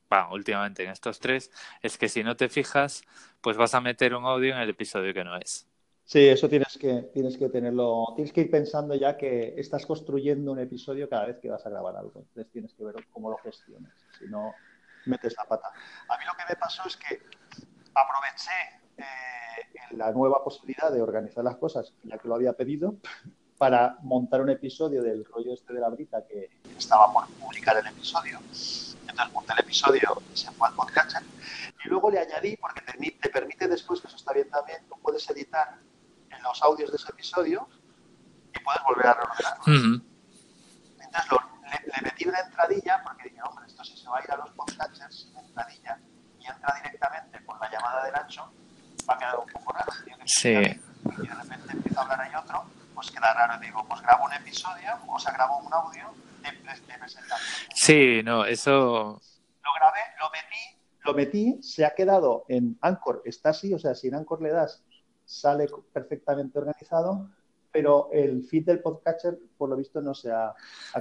bueno, 0.09 0.29
últimamente 0.33 0.83
en 0.83 0.91
estos 0.91 1.19
tres, 1.19 1.51
es 1.81 1.97
que 1.97 2.09
si 2.09 2.23
no 2.23 2.35
te 2.35 2.49
fijas, 2.49 3.03
pues 3.41 3.57
vas 3.57 3.73
a 3.73 3.81
meter 3.81 4.13
un 4.15 4.25
audio 4.25 4.53
en 4.53 4.61
el 4.61 4.69
episodio 4.69 5.13
que 5.13 5.23
no 5.23 5.37
es. 5.37 5.67
Sí, 6.03 6.27
eso 6.27 6.49
tienes 6.49 6.77
que, 6.77 7.09
tienes 7.13 7.37
que 7.37 7.47
tenerlo, 7.47 8.07
tienes 8.15 8.33
que 8.33 8.41
ir 8.41 8.51
pensando 8.51 8.95
ya 8.95 9.15
que 9.15 9.53
estás 9.57 9.85
construyendo 9.85 10.51
un 10.51 10.59
episodio 10.59 11.07
cada 11.07 11.27
vez 11.27 11.39
que 11.39 11.49
vas 11.49 11.65
a 11.65 11.69
grabar 11.69 11.95
algo. 11.95 12.19
Entonces 12.19 12.51
tienes 12.51 12.73
que 12.73 12.83
ver 12.83 12.95
cómo 13.11 13.29
lo 13.29 13.37
gestiones. 13.37 13.93
Si 14.19 14.25
no, 14.25 14.53
metes 15.05 15.35
la 15.37 15.45
pata. 15.45 15.69
A 15.69 16.17
mí 16.17 16.25
lo 16.25 16.33
que 16.37 16.53
me 16.53 16.59
pasó 16.59 16.83
es 16.85 16.97
que 16.97 17.21
aproveché 17.93 18.81
eh, 18.97 19.95
la 19.95 20.11
nueva 20.11 20.43
posibilidad 20.43 20.91
de 20.91 21.01
organizar 21.01 21.43
las 21.43 21.55
cosas, 21.57 21.93
ya 22.03 22.17
que 22.17 22.27
lo 22.27 22.35
había 22.35 22.53
pedido, 22.53 22.95
para 23.61 23.95
montar 24.01 24.41
un 24.41 24.49
episodio 24.49 25.03
del 25.03 25.23
rollo 25.23 25.53
este 25.53 25.71
de 25.71 25.79
la 25.79 25.89
brita 25.89 26.25
que 26.25 26.49
estaba 26.75 27.13
por 27.13 27.27
publicar 27.27 27.77
el 27.77 27.85
episodio. 27.85 28.39
Entonces 28.39 29.33
monté 29.33 29.53
el 29.53 29.59
episodio 29.59 30.19
y 30.33 30.35
se 30.35 30.49
fue 30.49 30.67
al 30.67 30.73
podcast 30.73 31.17
y 31.85 31.87
luego 31.87 32.09
le 32.09 32.17
añadí, 32.17 32.57
porque 32.57 32.81
te, 32.81 33.29
permite 33.29 33.67
después, 33.67 34.01
que 34.01 34.07
eso 34.07 34.15
está 34.15 34.33
bien 34.33 34.49
también, 34.49 34.79
tú 34.89 34.95
puedes 35.03 35.29
editar 35.29 35.77
en 36.31 36.41
los 36.41 36.59
audios 36.63 36.89
de 36.89 36.97
ese 36.97 37.11
episodio 37.11 37.69
y 38.51 38.59
puedes 38.63 38.81
volver 38.81 39.05
a 39.05 39.13
reordenarlo. 39.13 40.01
Entonces 40.99 41.29
le, 41.85 42.01
metí 42.01 42.27
una 42.27 42.39
entradilla 42.39 43.03
porque 43.03 43.29
dije, 43.29 43.43
hombre, 43.47 43.67
esto 43.67 43.83
si 43.83 43.95
se 43.95 44.09
va 44.09 44.17
a 44.17 44.23
ir 44.23 44.31
a 44.31 44.37
los 44.37 44.49
podcasters 44.53 45.15
sin 45.15 45.37
entradilla 45.37 45.99
y 46.39 46.47
entra 46.47 46.73
directamente 46.77 47.39
por 47.41 47.59
la 47.59 47.69
llamada 47.69 48.05
de 48.05 48.11
Nacho, 48.11 48.51
va 49.07 49.13
a 49.13 49.17
quedar 49.19 49.37
un 49.37 49.45
poco 49.49 49.71
raro. 49.71 49.91
Sí. 50.25 50.49
Y 50.49 51.27
de 51.27 51.33
repente 51.35 51.73
empieza 51.73 51.99
a 51.99 52.03
hablar 52.05 52.21
ahí 52.21 52.31
otro 52.33 52.80
pues 53.01 53.11
queda 53.11 53.33
raro. 53.33 53.59
Digo, 53.59 53.83
pues 53.87 53.99
grabo 54.01 54.25
un 54.25 54.33
episodio, 54.33 54.91
o 55.07 55.17
sea, 55.17 55.33
grabo 55.33 55.57
un 55.57 55.73
audio 55.73 56.13
de, 56.43 56.51
de 56.51 56.99
presentación. 56.99 57.39
Sí, 57.73 58.21
no, 58.23 58.45
eso... 58.45 59.19
Lo 59.63 59.73
grabé, 59.75 59.99
lo 60.19 60.29
metí, 60.29 60.79
lo 61.03 61.13
metí, 61.13 61.63
se 61.63 61.83
ha 61.83 61.95
quedado 61.95 62.45
en 62.47 62.77
Anchor, 62.81 63.23
está 63.25 63.49
así, 63.49 63.73
o 63.73 63.79
sea, 63.79 63.95
si 63.95 64.07
en 64.07 64.15
Anchor 64.15 64.41
le 64.41 64.49
das, 64.49 64.83
sale 65.25 65.67
perfectamente 65.91 66.59
organizado, 66.59 67.27
pero 67.71 68.09
el 68.11 68.43
feed 68.43 68.65
del 68.65 68.81
podcatcher, 68.81 69.37
por 69.57 69.69
lo 69.69 69.77
visto, 69.77 70.01
no 70.01 70.13
se 70.13 70.31
ha 70.31 70.53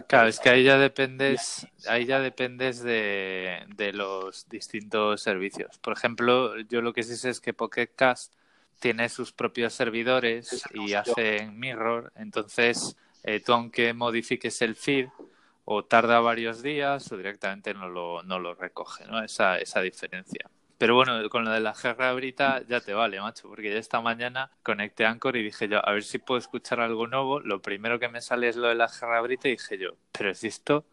Claro, 0.06 0.28
es 0.28 0.38
que 0.38 0.50
ahí 0.50 0.64
ya 0.64 0.78
dependes, 0.78 1.66
ahí 1.88 2.06
ya 2.06 2.20
dependes 2.20 2.82
de, 2.82 3.66
de 3.76 3.92
los 3.92 4.48
distintos 4.48 5.22
servicios. 5.22 5.78
Por 5.78 5.94
ejemplo, 5.94 6.58
yo 6.60 6.80
lo 6.80 6.92
que 6.92 7.02
sí 7.02 7.16
sé 7.16 7.30
es 7.30 7.40
que 7.40 7.52
Pocket 7.52 7.88
Cast 7.94 8.34
tiene 8.80 9.08
sus 9.08 9.32
propios 9.32 9.72
servidores 9.74 10.64
y 10.74 10.94
hacen 10.94 11.58
mirror, 11.58 12.12
entonces 12.16 12.96
eh, 13.22 13.40
tú 13.40 13.52
aunque 13.52 13.92
modifiques 13.94 14.60
el 14.62 14.74
feed 14.74 15.08
o 15.64 15.84
tarda 15.84 16.18
varios 16.20 16.62
días 16.62 17.12
o 17.12 17.16
directamente 17.16 17.74
no 17.74 17.88
lo, 17.88 18.22
no 18.24 18.40
lo 18.40 18.54
recoge, 18.54 19.04
¿no? 19.06 19.22
Esa, 19.22 19.58
esa 19.58 19.80
diferencia. 19.80 20.50
Pero 20.78 20.94
bueno, 20.94 21.28
con 21.28 21.44
lo 21.44 21.50
de 21.50 21.60
la 21.60 21.74
guerra 21.74 22.12
brita 22.14 22.62
ya 22.66 22.80
te 22.80 22.94
vale, 22.94 23.20
macho, 23.20 23.48
porque 23.48 23.70
ya 23.70 23.78
esta 23.78 24.00
mañana 24.00 24.50
conecté 24.62 25.04
Anchor 25.04 25.36
y 25.36 25.42
dije 25.42 25.68
yo, 25.68 25.86
a 25.86 25.92
ver 25.92 26.02
si 26.02 26.16
puedo 26.18 26.38
escuchar 26.38 26.80
algo 26.80 27.06
nuevo. 27.06 27.38
Lo 27.40 27.60
primero 27.60 27.98
que 27.98 28.08
me 28.08 28.22
sale 28.22 28.48
es 28.48 28.56
lo 28.56 28.68
de 28.68 28.76
la 28.76 28.88
guerra 28.88 29.20
brita 29.20 29.48
y 29.48 29.52
dije 29.52 29.76
yo, 29.76 29.90
pero 30.10 30.34
si 30.34 30.48
esto 30.48 30.86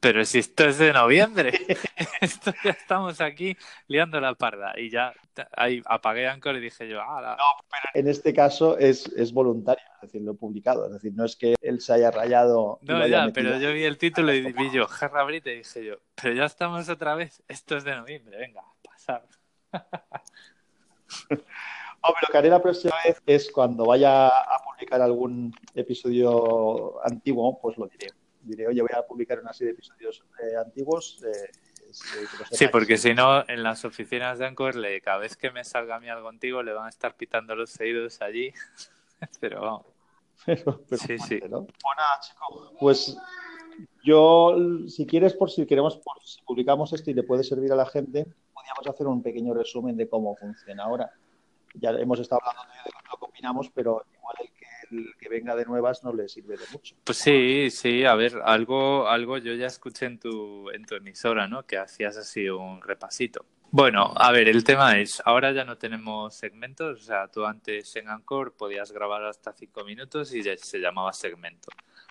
pero 0.00 0.24
si 0.24 0.38
esto 0.38 0.64
es 0.64 0.78
de 0.78 0.94
noviembre, 0.94 1.52
esto 2.22 2.52
ya 2.64 2.70
estamos 2.70 3.20
aquí 3.20 3.56
liando 3.86 4.18
la 4.18 4.34
parda. 4.34 4.72
Y 4.78 4.88
ya 4.88 5.12
ahí 5.56 5.82
apagué 5.84 6.26
Anchor 6.26 6.56
y 6.56 6.60
dije 6.60 6.88
yo, 6.88 7.00
ah, 7.02 7.36
No, 7.38 7.44
pero 7.70 7.84
en 7.94 8.08
este 8.08 8.32
caso 8.32 8.78
es, 8.78 9.06
es 9.14 9.32
voluntario, 9.32 9.84
es 9.96 10.00
decir, 10.00 10.22
lo 10.22 10.32
he 10.32 10.34
publicado. 10.34 10.86
Es 10.86 10.94
decir, 10.94 11.12
no 11.14 11.26
es 11.26 11.36
que 11.36 11.54
él 11.60 11.80
se 11.80 11.92
haya 11.92 12.10
rayado. 12.10 12.78
No, 12.82 13.06
ya, 13.06 13.30
pero 13.32 13.58
yo 13.58 13.72
vi 13.72 13.84
el 13.84 13.98
título 13.98 14.32
y 14.32 14.52
vi 14.52 14.70
yo, 14.70 14.86
Jarra 14.86 15.22
Brita, 15.24 15.50
y 15.50 15.58
dije 15.58 15.84
yo, 15.84 15.96
pero 16.14 16.32
ya 16.34 16.46
estamos 16.46 16.88
otra 16.88 17.14
vez, 17.14 17.42
esto 17.46 17.76
es 17.76 17.84
de 17.84 17.94
noviembre, 17.94 18.38
venga, 18.38 18.64
pasar. 18.82 19.26
Hombre, 22.02 22.22
lo 22.22 22.28
que 22.32 22.38
haré 22.38 22.48
la 22.48 22.62
próxima 22.62 22.96
vez 23.04 23.20
es 23.26 23.50
cuando 23.52 23.84
vaya 23.84 24.28
a 24.28 24.62
publicar 24.64 25.02
algún 25.02 25.54
episodio 25.74 26.98
antiguo, 27.04 27.60
pues 27.60 27.76
lo 27.76 27.86
diré 27.86 28.08
diré, 28.42 28.66
oye, 28.66 28.80
voy 28.82 28.90
a 28.96 29.02
publicar 29.06 29.40
una 29.40 29.52
serie 29.52 29.72
de 29.72 29.78
episodios 29.78 30.24
eh, 30.42 30.56
antiguos. 30.56 31.22
Eh, 31.24 31.50
sí, 32.50 32.68
porque 32.68 32.96
si 32.96 33.14
no, 33.14 33.44
en 33.48 33.62
las 33.62 33.84
oficinas 33.84 34.38
de 34.38 34.46
Anchor, 34.46 34.74
cada 35.02 35.18
vez 35.18 35.36
que 35.36 35.50
me 35.50 35.64
salga 35.64 35.96
a 35.96 36.00
mí 36.00 36.08
algo 36.08 36.28
antiguo, 36.28 36.62
le 36.62 36.72
van 36.72 36.86
a 36.86 36.90
estar 36.90 37.16
pitando 37.16 37.54
los 37.54 37.78
oídos 37.80 38.20
allí. 38.22 38.52
Pero 39.40 39.60
vamos. 39.60 39.86
sí, 41.06 41.18
sí. 41.18 41.40
¿no? 41.48 41.60
Bueno, 41.60 42.02
chico, 42.22 42.72
pues 42.80 43.16
yo, 44.02 44.56
si 44.88 45.06
quieres, 45.06 45.34
por 45.34 45.50
si 45.50 45.66
queremos, 45.66 45.98
por 45.98 46.22
si 46.22 46.40
publicamos 46.42 46.92
esto 46.92 47.10
y 47.10 47.14
le 47.14 47.22
puede 47.22 47.44
servir 47.44 47.72
a 47.72 47.76
la 47.76 47.86
gente, 47.86 48.26
podríamos 48.52 48.86
hacer 48.86 49.06
un 49.06 49.22
pequeño 49.22 49.54
resumen 49.54 49.96
de 49.96 50.08
cómo 50.08 50.34
funciona 50.36 50.84
ahora. 50.84 51.12
Ya 51.74 51.90
hemos 51.90 52.18
estado 52.18 52.40
hablando 52.44 52.72
de 52.84 52.90
lo 53.10 53.18
que 53.18 53.24
opinamos, 53.26 53.70
pero 53.70 54.04
igual 54.14 54.36
el 54.40 54.50
que 55.18 55.28
venga 55.28 55.54
de 55.56 55.64
nuevas 55.64 56.04
no 56.04 56.12
le 56.12 56.28
sirve 56.28 56.56
de 56.56 56.64
mucho. 56.72 56.96
Pues 57.04 57.18
sí, 57.18 57.70
sí, 57.70 58.04
a 58.04 58.14
ver, 58.14 58.40
algo, 58.44 59.08
algo 59.08 59.38
yo 59.38 59.54
ya 59.54 59.66
escuché 59.66 60.06
en 60.06 60.18
tu, 60.18 60.70
en 60.70 60.84
tu 60.84 60.94
emisora, 60.94 61.46
¿no? 61.46 61.64
Que 61.64 61.78
hacías 61.78 62.16
así 62.16 62.48
un 62.48 62.82
repasito. 62.82 63.44
Bueno, 63.72 64.12
a 64.16 64.32
ver, 64.32 64.48
el 64.48 64.64
tema 64.64 64.98
es, 64.98 65.22
ahora 65.24 65.52
ya 65.52 65.64
no 65.64 65.78
tenemos 65.78 66.34
segmentos, 66.34 67.02
o 67.02 67.04
sea, 67.04 67.28
tú 67.28 67.46
antes 67.46 67.94
en 67.94 68.08
Anchor 68.08 68.56
podías 68.56 68.90
grabar 68.90 69.24
hasta 69.24 69.52
cinco 69.52 69.84
minutos 69.84 70.34
y 70.34 70.42
ya 70.42 70.56
se 70.56 70.80
llamaba 70.80 71.12
segmento. 71.12 71.68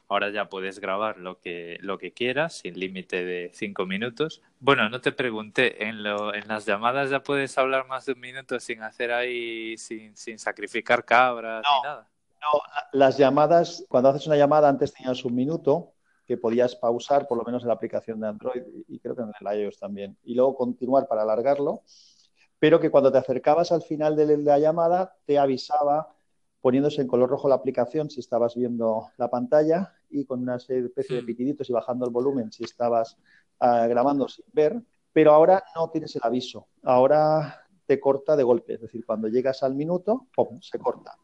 Ahora 0.07 0.29
ya 0.29 0.45
puedes 0.45 0.79
grabar 0.79 1.17
lo 1.17 1.41
que, 1.41 1.77
lo 1.81 1.97
que 1.97 2.13
quieras, 2.13 2.59
sin 2.59 2.79
límite 2.79 3.25
de 3.25 3.51
cinco 3.53 3.85
minutos. 3.85 4.41
Bueno, 4.61 4.89
no 4.89 5.01
te 5.01 5.11
pregunté, 5.11 5.85
en, 5.85 6.01
lo, 6.01 6.33
en 6.33 6.47
las 6.47 6.65
llamadas 6.65 7.09
ya 7.09 7.23
puedes 7.23 7.57
hablar 7.57 7.85
más 7.87 8.05
de 8.05 8.13
un 8.13 8.21
minuto 8.21 8.57
sin 8.61 8.81
hacer 8.81 9.11
ahí, 9.11 9.77
sin, 9.77 10.15
sin 10.15 10.39
sacrificar 10.39 11.03
cabras 11.03 11.61
ni 11.61 11.87
nada. 11.87 12.09
No, 12.41 12.61
las 12.93 13.17
llamadas, 13.17 13.85
cuando 13.89 14.09
haces 14.09 14.27
una 14.27 14.37
llamada 14.37 14.69
antes 14.69 14.93
tenías 14.93 15.23
un 15.25 15.35
minuto 15.35 15.93
que 16.25 16.37
podías 16.37 16.75
pausar, 16.75 17.27
por 17.27 17.37
lo 17.37 17.43
menos 17.43 17.63
en 17.63 17.69
la 17.69 17.73
aplicación 17.73 18.19
de 18.19 18.27
Android 18.27 18.61
y 18.87 18.99
creo 18.99 19.15
que 19.15 19.23
en 19.23 19.31
el 19.39 19.61
iOS 19.61 19.79
también, 19.79 20.17
y 20.23 20.35
luego 20.35 20.55
continuar 20.55 21.07
para 21.07 21.23
alargarlo, 21.23 21.83
pero 22.59 22.79
que 22.79 22.91
cuando 22.91 23.11
te 23.11 23.17
acercabas 23.17 23.71
al 23.71 23.81
final 23.81 24.15
de 24.15 24.37
la 24.37 24.59
llamada 24.59 25.15
te 25.25 25.39
avisaba 25.39 26.15
poniéndose 26.61 27.01
en 27.01 27.07
color 27.07 27.29
rojo 27.29 27.49
la 27.49 27.55
aplicación 27.55 28.09
si 28.09 28.19
estabas 28.19 28.55
viendo 28.55 29.07
la 29.17 29.29
pantalla 29.29 29.93
y 30.09 30.25
con 30.25 30.41
una 30.41 30.57
especie 30.57 31.15
de 31.15 31.21
hmm. 31.21 31.25
pitiditos 31.25 31.69
y 31.69 31.73
bajando 31.73 32.05
el 32.05 32.11
volumen 32.11 32.51
si 32.51 32.63
estabas 32.63 33.17
ah, 33.59 33.87
grabando 33.87 34.27
sin 34.27 34.45
ver, 34.53 34.81
pero 35.11 35.31
ahora 35.31 35.63
no 35.75 35.89
tienes 35.89 36.15
el 36.15 36.21
aviso, 36.23 36.67
ahora 36.83 37.65
te 37.85 37.99
corta 37.99 38.35
de 38.35 38.43
golpe, 38.43 38.75
es 38.75 38.81
decir, 38.81 39.03
cuando 39.03 39.27
llegas 39.29 39.63
al 39.63 39.73
minuto, 39.73 40.27
¡pum!, 40.35 40.61
se 40.61 40.77
corta. 40.77 41.15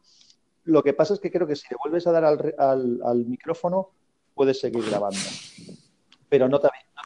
Lo 0.66 0.82
que 0.82 0.92
pasa 0.92 1.14
es 1.14 1.20
que 1.20 1.30
creo 1.30 1.46
que 1.46 1.56
si 1.56 1.66
le 1.70 1.76
vuelves 1.82 2.06
a 2.06 2.12
dar 2.12 2.24
al, 2.24 3.24
micrófono, 3.26 3.90
puedes 4.34 4.60
seguir 4.60 4.84
grabando. 4.84 5.18
Pero 6.28 6.48
no 6.48 6.58
te, 6.58 6.66
no 6.68 7.02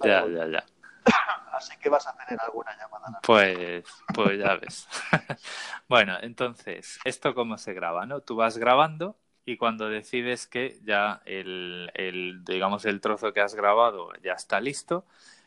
te 0.00 0.08
Ya, 0.08 0.26
ya, 0.26 0.46
ya. 0.46 0.64
Así 1.52 1.76
que 1.78 1.88
vas 1.88 2.06
a 2.06 2.14
tener 2.14 2.40
alguna 2.42 2.76
llamada. 2.76 3.20
Pues, 3.22 3.84
pues 4.14 4.38
ya 4.38 4.56
ves. 4.56 4.86
bueno, 5.88 6.18
entonces, 6.20 6.98
¿esto 7.04 7.34
cómo 7.34 7.56
se 7.56 7.72
graba? 7.72 8.04
¿no? 8.04 8.20
Tú 8.20 8.36
vas 8.36 8.58
grabando 8.58 9.16
y 9.46 9.56
cuando 9.56 9.88
decides 9.88 10.46
que 10.46 10.78
ya 10.84 11.22
el, 11.24 11.90
el, 11.94 12.44
digamos, 12.44 12.84
el 12.84 13.00
trozo 13.00 13.32
que 13.32 13.40
has 13.40 13.54
grabado 13.54 14.10
ya 14.22 14.34
está 14.34 14.60
listo, 14.60 15.06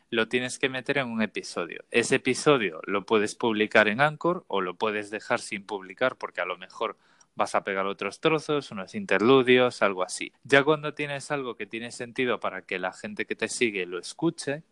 lo 0.10 0.28
tienes 0.28 0.58
que 0.58 0.70
meter 0.70 0.98
en 0.98 1.10
un 1.10 1.22
episodio. 1.22 1.84
Ese 1.92 2.16
episodio 2.16 2.82
lo 2.88 3.06
puedes 3.06 3.36
publicar 3.36 3.88
en 3.88 4.02
Anchor 4.02 4.44
o 4.48 4.62
lo 4.62 4.76
puedes 4.76 5.12
dejar 5.12 5.40
sin 5.40 5.66
publicar 5.66 6.16
porque 6.16 6.42
a 6.42 6.46
lo 6.46 6.58
mejor 6.58 6.98
vas 7.38 7.56
a 7.56 7.64
pegar 7.64 7.86
otros 7.86 8.20
trozos, 8.20 8.72
unos 8.72 8.96
interludios, 8.96 9.82
algo 9.82 10.04
así. 10.04 10.34
Ya 10.44 10.64
cuando 10.64 10.94
tienes 10.94 11.32
algo 11.32 11.56
que 11.56 11.68
tiene 11.68 11.92
sentido 11.92 12.40
para 12.40 12.64
que 12.64 12.80
la 12.80 12.92
gente 12.92 13.26
que 13.26 13.36
te 13.36 13.48
sigue 13.48 13.86
lo 13.86 14.00
escuche, 14.00 14.64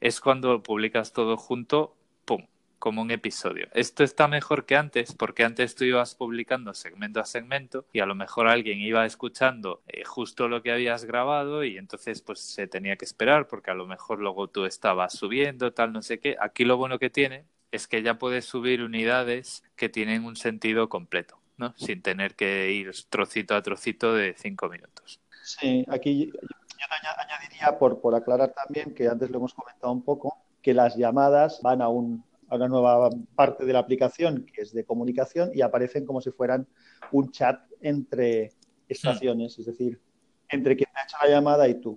es 0.00 0.20
cuando 0.20 0.62
publicas 0.62 1.12
todo 1.12 1.36
junto, 1.36 1.94
¡pum! 2.24 2.46
como 2.80 3.02
un 3.02 3.10
episodio. 3.10 3.68
Esto 3.74 4.02
está 4.02 4.26
mejor 4.26 4.64
que 4.64 4.74
antes, 4.74 5.14
porque 5.14 5.44
antes 5.44 5.74
tú 5.74 5.84
ibas 5.84 6.14
publicando 6.14 6.72
segmento 6.72 7.20
a 7.20 7.26
segmento 7.26 7.84
y 7.92 8.00
a 8.00 8.06
lo 8.06 8.14
mejor 8.14 8.48
alguien 8.48 8.80
iba 8.80 9.04
escuchando 9.04 9.82
eh, 9.86 10.02
justo 10.04 10.48
lo 10.48 10.62
que 10.62 10.72
habías 10.72 11.04
grabado 11.04 11.62
y 11.62 11.76
entonces 11.76 12.22
pues 12.22 12.40
se 12.40 12.66
tenía 12.66 12.96
que 12.96 13.04
esperar 13.04 13.48
porque 13.48 13.70
a 13.70 13.74
lo 13.74 13.86
mejor 13.86 14.20
luego 14.20 14.48
tú 14.48 14.64
estabas 14.64 15.12
subiendo, 15.12 15.74
tal, 15.74 15.92
no 15.92 16.00
sé 16.00 16.20
qué. 16.20 16.36
Aquí 16.40 16.64
lo 16.64 16.78
bueno 16.78 16.98
que 16.98 17.10
tiene 17.10 17.44
es 17.70 17.86
que 17.86 18.02
ya 18.02 18.18
puedes 18.18 18.46
subir 18.46 18.82
unidades 18.82 19.62
que 19.76 19.88
tienen 19.88 20.24
un 20.24 20.36
sentido 20.36 20.88
completo, 20.88 21.39
¿no? 21.60 21.74
Sin 21.76 22.02
tener 22.02 22.34
que 22.34 22.72
ir 22.72 22.90
trocito 23.08 23.54
a 23.54 23.62
trocito 23.62 24.14
de 24.14 24.34
cinco 24.36 24.68
minutos. 24.68 25.20
Sí, 25.44 25.84
aquí 25.88 26.32
yo 26.32 26.86
añadiría, 27.18 27.78
por, 27.78 28.00
por 28.00 28.14
aclarar 28.14 28.52
también, 28.52 28.94
que 28.94 29.06
antes 29.06 29.30
lo 29.30 29.38
hemos 29.38 29.54
comentado 29.54 29.92
un 29.92 30.02
poco, 30.02 30.36
que 30.62 30.72
las 30.74 30.96
llamadas 30.96 31.60
van 31.62 31.82
a, 31.82 31.88
un, 31.88 32.24
a 32.48 32.56
una 32.56 32.68
nueva 32.68 33.10
parte 33.34 33.64
de 33.64 33.72
la 33.72 33.78
aplicación 33.78 34.46
que 34.46 34.62
es 34.62 34.72
de 34.72 34.84
comunicación 34.84 35.50
y 35.54 35.60
aparecen 35.60 36.06
como 36.06 36.20
si 36.20 36.30
fueran 36.30 36.66
un 37.12 37.30
chat 37.30 37.60
entre 37.82 38.52
estaciones, 38.88 39.58
es 39.58 39.66
decir, 39.66 40.00
entre 40.48 40.76
quien 40.76 40.90
te 40.92 40.98
ha 40.98 41.04
hecho 41.04 41.16
la 41.22 41.28
llamada 41.28 41.68
y 41.68 41.80
tú. 41.80 41.94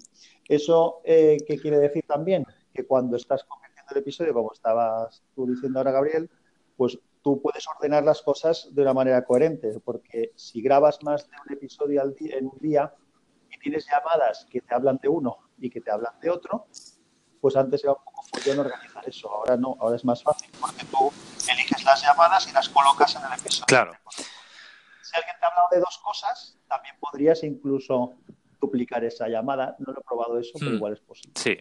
¿Eso 0.47 1.01
eh, 1.05 1.37
qué 1.47 1.57
quiere 1.57 1.79
decir 1.79 2.03
también? 2.05 2.45
Que 2.73 2.85
cuando 2.85 3.15
estás 3.15 3.43
convirtiendo 3.45 3.91
el 3.91 3.97
episodio, 3.99 4.33
como 4.33 4.51
estabas 4.51 5.23
tú 5.33 5.47
diciendo 5.47 5.79
ahora, 5.79 5.91
Gabriel, 5.91 6.29
pues 6.75 6.99
tú 7.23 7.41
puedes 7.41 7.65
ordenar 7.67 8.03
las 8.03 8.21
cosas 8.21 8.67
de 8.71 8.81
una 8.81 8.93
manera 8.93 9.23
coherente, 9.25 9.79
porque 9.83 10.33
si 10.35 10.61
grabas 10.61 11.01
más 11.03 11.27
de 11.29 11.35
un 11.47 11.53
episodio 11.53 12.01
al 12.01 12.13
día, 12.13 12.37
en 12.37 12.47
un 12.47 12.59
día, 12.59 12.93
tienes 13.63 13.87
llamadas 13.89 14.45
que 14.51 14.61
te 14.61 14.75
hablan 14.75 14.99
de 15.01 15.07
uno 15.07 15.37
y 15.57 15.69
que 15.69 15.81
te 15.81 15.89
hablan 15.89 16.19
de 16.19 16.29
otro, 16.29 16.67
pues 17.39 17.55
antes 17.55 17.83
era 17.83 17.93
un 17.93 18.03
poco 18.03 18.23
follón 18.23 18.59
organizar 18.59 19.07
eso. 19.07 19.31
Ahora 19.31 19.57
no, 19.57 19.75
ahora 19.79 19.95
es 19.95 20.05
más 20.05 20.21
fácil 20.21 20.51
porque 20.59 20.85
tú 20.85 21.11
eliges 21.49 21.83
las 21.83 22.01
llamadas 22.03 22.47
y 22.47 22.53
las 22.53 22.69
colocas 22.69 23.15
en 23.15 23.21
el 23.23 23.39
episodio. 23.39 23.65
Claro. 23.67 23.93
Si 24.09 25.15
alguien 25.15 25.35
te 25.39 25.45
ha 25.45 25.49
hablado 25.49 25.67
de 25.71 25.79
dos 25.79 25.99
cosas, 26.03 26.57
también 26.67 26.95
podrías 26.99 27.43
incluso 27.43 28.13
duplicar 28.59 29.03
esa 29.03 29.27
llamada. 29.27 29.75
No 29.79 29.93
lo 29.93 30.01
he 30.01 30.03
probado 30.03 30.39
eso, 30.39 30.51
pero 30.59 30.71
hmm. 30.71 30.75
igual 30.75 30.93
es 30.93 30.99
posible. 30.99 31.33
Sí, 31.35 31.57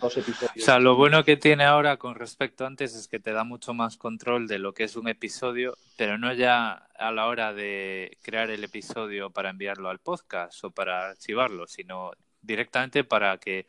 o 0.00 0.10
sea, 0.56 0.78
lo 0.78 0.96
bueno 0.96 1.24
que 1.24 1.36
tiene 1.36 1.64
ahora 1.64 1.96
con 1.96 2.14
respecto 2.14 2.64
a 2.64 2.66
antes 2.66 2.94
es 2.94 3.08
que 3.08 3.20
te 3.20 3.32
da 3.32 3.44
mucho 3.44 3.74
más 3.74 3.96
control 3.96 4.46
de 4.46 4.58
lo 4.58 4.74
que 4.74 4.84
es 4.84 4.96
un 4.96 5.08
episodio, 5.08 5.76
pero 5.96 6.18
no 6.18 6.32
ya 6.32 6.88
a 6.98 7.12
la 7.12 7.26
hora 7.26 7.52
de 7.52 8.18
crear 8.22 8.50
el 8.50 8.64
episodio 8.64 9.30
para 9.30 9.50
enviarlo 9.50 9.88
al 9.88 9.98
podcast 9.98 10.64
o 10.64 10.70
para 10.70 11.10
archivarlo, 11.10 11.66
sino 11.66 12.12
directamente 12.42 13.04
para 13.04 13.38
que 13.38 13.66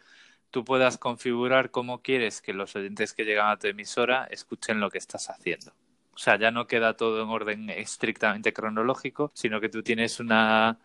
tú 0.49 0.63
puedas 0.63 0.97
configurar 0.97 1.71
cómo 1.71 2.01
quieres 2.01 2.41
que 2.41 2.53
los 2.53 2.75
oyentes 2.75 3.13
que 3.13 3.25
llegan 3.25 3.49
a 3.49 3.57
tu 3.57 3.67
emisora 3.67 4.27
escuchen 4.29 4.79
lo 4.79 4.89
que 4.89 4.97
estás 4.97 5.29
haciendo. 5.29 5.71
O 6.13 6.17
sea, 6.17 6.37
ya 6.37 6.51
no 6.51 6.67
queda 6.67 6.95
todo 6.95 7.23
en 7.23 7.29
orden 7.29 7.69
estrictamente 7.69 8.53
cronológico, 8.53 9.31
sino 9.33 9.61
que 9.61 9.69
tú 9.69 9.81
tienes 9.81 10.19
una 10.19 10.77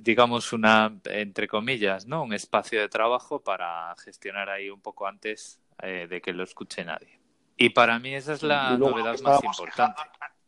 digamos, 0.00 0.52
una, 0.52 0.92
entre 1.04 1.48
comillas, 1.48 2.06
¿no? 2.06 2.22
Un 2.22 2.32
espacio 2.32 2.80
de 2.80 2.88
trabajo 2.88 3.40
para 3.40 3.94
gestionar 3.98 4.48
ahí 4.48 4.70
un 4.70 4.80
poco 4.80 5.06
antes 5.06 5.60
eh, 5.82 6.06
de 6.08 6.20
que 6.20 6.32
lo 6.32 6.42
escuche 6.42 6.84
nadie. 6.84 7.20
Y 7.56 7.70
para 7.70 7.98
mí 7.98 8.14
esa 8.14 8.32
es 8.32 8.42
la 8.42 8.76
novedad 8.76 9.18
más 9.20 9.42
importante. 9.42 10.02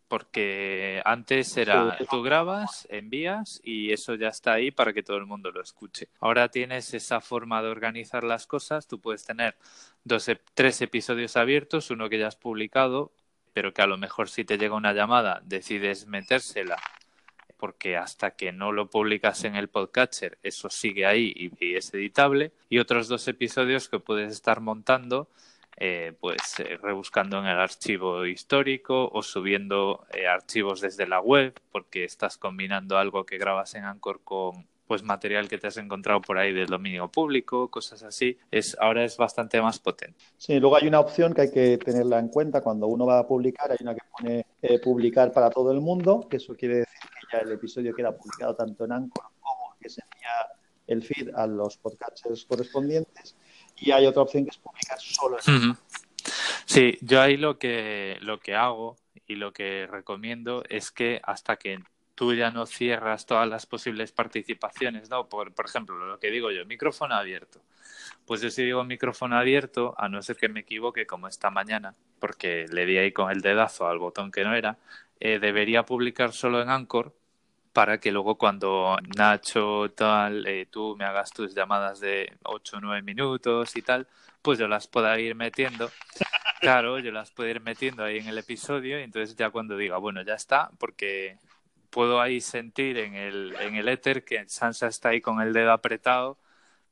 Porque 0.08 1.00
antes 1.04 1.56
era 1.56 1.96
tú 2.10 2.20
grabas, 2.22 2.86
envías 2.90 3.60
y 3.62 3.92
eso 3.92 4.16
ya 4.16 4.28
está 4.28 4.54
ahí 4.54 4.72
para 4.72 4.92
que 4.92 5.04
todo 5.04 5.16
el 5.18 5.26
mundo 5.26 5.52
lo 5.52 5.62
escuche. 5.62 6.08
Ahora 6.18 6.48
tienes 6.48 6.92
esa 6.94 7.20
forma 7.20 7.62
de 7.62 7.68
organizar 7.68 8.24
las 8.24 8.48
cosas. 8.48 8.88
Tú 8.88 9.00
puedes 9.00 9.24
tener 9.24 9.56
dos, 10.02 10.28
tres 10.54 10.80
episodios 10.82 11.36
abiertos, 11.36 11.90
uno 11.90 12.08
que 12.08 12.18
ya 12.18 12.26
has 12.26 12.34
publicado, 12.34 13.12
pero 13.52 13.72
que 13.72 13.82
a 13.82 13.86
lo 13.86 13.98
mejor 13.98 14.28
si 14.28 14.44
te 14.44 14.58
llega 14.58 14.74
una 14.74 14.92
llamada 14.92 15.42
decides 15.44 16.08
metérsela 16.08 16.76
porque 17.60 17.98
hasta 17.98 18.30
que 18.30 18.52
no 18.52 18.72
lo 18.72 18.88
publicas 18.88 19.44
en 19.44 19.54
el 19.54 19.68
podcatcher, 19.68 20.38
eso 20.42 20.70
sigue 20.70 21.04
ahí 21.04 21.32
y, 21.36 21.74
es 21.76 21.92
editable. 21.92 22.52
Y 22.70 22.78
otros 22.78 23.06
dos 23.06 23.28
episodios 23.28 23.88
que 23.90 24.00
puedes 24.00 24.32
estar 24.32 24.60
montando, 24.60 25.28
eh, 25.76 26.14
pues 26.18 26.58
eh, 26.58 26.78
rebuscando 26.82 27.38
en 27.38 27.46
el 27.46 27.58
archivo 27.58 28.24
histórico 28.24 29.10
o 29.12 29.22
subiendo 29.22 30.06
eh, 30.12 30.26
archivos 30.26 30.80
desde 30.80 31.06
la 31.06 31.20
web, 31.20 31.52
porque 31.70 32.04
estás 32.04 32.38
combinando 32.38 32.96
algo 32.96 33.26
que 33.26 33.36
grabas 33.36 33.74
en 33.74 33.84
Anchor 33.84 34.20
con 34.24 34.66
pues 34.86 35.04
material 35.04 35.48
que 35.48 35.56
te 35.56 35.68
has 35.68 35.76
encontrado 35.76 36.20
por 36.20 36.36
ahí 36.36 36.52
del 36.52 36.66
dominio 36.66 37.06
público, 37.06 37.70
cosas 37.70 38.02
así, 38.02 38.36
es 38.50 38.76
ahora 38.80 39.04
es 39.04 39.16
bastante 39.16 39.62
más 39.62 39.78
potente. 39.78 40.18
Sí, 40.36 40.58
luego 40.58 40.76
hay 40.76 40.88
una 40.88 40.98
opción 40.98 41.32
que 41.32 41.42
hay 41.42 41.50
que 41.52 41.78
tenerla 41.78 42.18
en 42.18 42.26
cuenta 42.26 42.60
cuando 42.60 42.88
uno 42.88 43.06
va 43.06 43.20
a 43.20 43.26
publicar, 43.28 43.70
hay 43.70 43.76
una 43.82 43.94
que 43.94 44.00
pone 44.10 44.44
publicar 44.82 45.32
para 45.32 45.48
todo 45.48 45.70
el 45.70 45.80
mundo, 45.80 46.26
que 46.28 46.38
eso 46.38 46.56
quiere 46.56 46.84
el 47.38 47.52
episodio 47.52 47.94
queda 47.94 48.16
publicado 48.16 48.54
tanto 48.54 48.84
en 48.84 48.92
Anchor 48.92 49.24
como 49.40 49.76
que 49.80 49.88
se 49.88 50.02
envía 50.02 50.60
el 50.86 51.02
feed 51.02 51.34
a 51.34 51.46
los 51.46 51.76
podcasters 51.76 52.44
correspondientes. 52.44 53.36
Y 53.76 53.92
hay 53.92 54.06
otra 54.06 54.22
opción 54.22 54.44
que 54.44 54.50
es 54.50 54.58
publicar 54.58 54.98
solo 54.98 55.38
en 55.46 55.76
Sí, 56.66 56.98
yo 57.00 57.20
ahí 57.20 57.36
lo 57.36 57.58
que, 57.58 58.18
lo 58.20 58.38
que 58.38 58.54
hago 58.54 58.96
y 59.26 59.36
lo 59.36 59.52
que 59.52 59.88
recomiendo 59.90 60.62
es 60.68 60.90
que 60.90 61.20
hasta 61.24 61.56
que 61.56 61.80
tú 62.14 62.34
ya 62.34 62.50
no 62.50 62.66
cierras 62.66 63.24
todas 63.24 63.48
las 63.48 63.66
posibles 63.66 64.12
participaciones, 64.12 65.08
¿no? 65.08 65.28
Por, 65.28 65.54
por 65.54 65.66
ejemplo, 65.66 65.96
lo 65.96 66.18
que 66.20 66.30
digo 66.30 66.50
yo, 66.50 66.66
micrófono 66.66 67.14
abierto. 67.14 67.62
Pues 68.26 68.42
yo 68.42 68.50
si 68.50 68.62
digo 68.62 68.84
micrófono 68.84 69.36
abierto, 69.36 69.94
a 69.96 70.08
no 70.08 70.20
ser 70.22 70.36
que 70.36 70.48
me 70.48 70.60
equivoque 70.60 71.06
como 71.06 71.28
esta 71.28 71.50
mañana, 71.50 71.94
porque 72.18 72.66
le 72.70 72.84
di 72.86 72.98
ahí 72.98 73.12
con 73.12 73.30
el 73.30 73.40
dedazo 73.40 73.88
al 73.88 73.98
botón 73.98 74.30
que 74.30 74.44
no 74.44 74.54
era, 74.54 74.78
eh, 75.18 75.38
debería 75.38 75.84
publicar 75.84 76.32
solo 76.32 76.60
en 76.60 76.68
Anchor 76.68 77.14
para 77.80 77.96
que 77.96 78.12
luego 78.12 78.34
cuando 78.34 78.98
Nacho 79.16 79.90
tal, 79.96 80.46
eh, 80.46 80.66
tú 80.70 80.96
me 80.98 81.06
hagas 81.06 81.30
tus 81.30 81.54
llamadas 81.54 81.98
de 81.98 82.30
8 82.42 82.76
o 82.76 82.80
9 82.82 83.00
minutos 83.00 83.74
y 83.74 83.80
tal, 83.80 84.06
pues 84.42 84.58
yo 84.58 84.68
las 84.68 84.86
pueda 84.86 85.18
ir 85.18 85.34
metiendo. 85.34 85.90
Claro, 86.60 86.98
yo 86.98 87.10
las 87.10 87.30
puedo 87.30 87.48
ir 87.48 87.62
metiendo 87.62 88.04
ahí 88.04 88.18
en 88.18 88.26
el 88.28 88.36
episodio 88.36 89.00
y 89.00 89.02
entonces 89.02 89.34
ya 89.34 89.48
cuando 89.48 89.78
diga, 89.78 89.96
bueno, 89.96 90.20
ya 90.20 90.34
está, 90.34 90.70
porque 90.78 91.38
puedo 91.88 92.20
ahí 92.20 92.42
sentir 92.42 92.98
en 92.98 93.14
el, 93.14 93.56
en 93.60 93.76
el 93.76 93.88
éter 93.88 94.26
que 94.26 94.46
Sansa 94.46 94.88
está 94.88 95.08
ahí 95.08 95.22
con 95.22 95.40
el 95.40 95.54
dedo 95.54 95.72
apretado, 95.72 96.36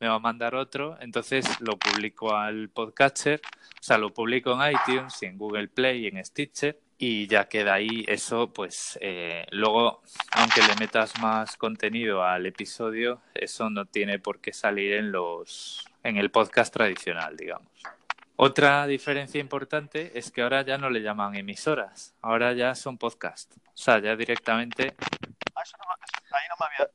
me 0.00 0.08
va 0.08 0.14
a 0.14 0.18
mandar 0.18 0.54
otro, 0.54 0.96
entonces 1.02 1.60
lo 1.60 1.76
publico 1.76 2.34
al 2.34 2.70
podcatcher, 2.70 3.42
o 3.78 3.82
sea, 3.82 3.98
lo 3.98 4.14
publico 4.14 4.52
en 4.52 4.72
iTunes 4.72 5.22
y 5.22 5.26
en 5.26 5.36
Google 5.36 5.68
Play 5.68 6.06
y 6.06 6.06
en 6.06 6.24
Stitcher 6.24 6.80
y 6.98 7.28
ya 7.28 7.48
queda 7.48 7.74
ahí 7.74 8.04
eso, 8.08 8.52
pues 8.52 8.98
eh, 9.00 9.46
luego, 9.52 10.02
aunque 10.32 10.60
le 10.62 10.74
metas 10.80 11.18
más 11.20 11.56
contenido 11.56 12.24
al 12.24 12.44
episodio, 12.46 13.20
eso 13.34 13.70
no 13.70 13.86
tiene 13.86 14.18
por 14.18 14.40
qué 14.40 14.52
salir 14.52 14.94
en 14.94 15.12
los 15.12 15.86
en 16.02 16.16
el 16.16 16.30
podcast 16.30 16.72
tradicional, 16.74 17.36
digamos. 17.36 17.68
Otra 18.36 18.86
diferencia 18.86 19.40
importante 19.40 20.16
es 20.18 20.30
que 20.30 20.42
ahora 20.42 20.62
ya 20.62 20.78
no 20.78 20.90
le 20.90 21.02
llaman 21.02 21.36
emisoras, 21.36 22.14
ahora 22.20 22.52
ya 22.52 22.74
son 22.74 22.98
podcast. 22.98 23.56
O 23.56 23.76
sea, 23.80 24.00
ya 24.00 24.16
directamente 24.16 24.94
ahí 26.38 26.44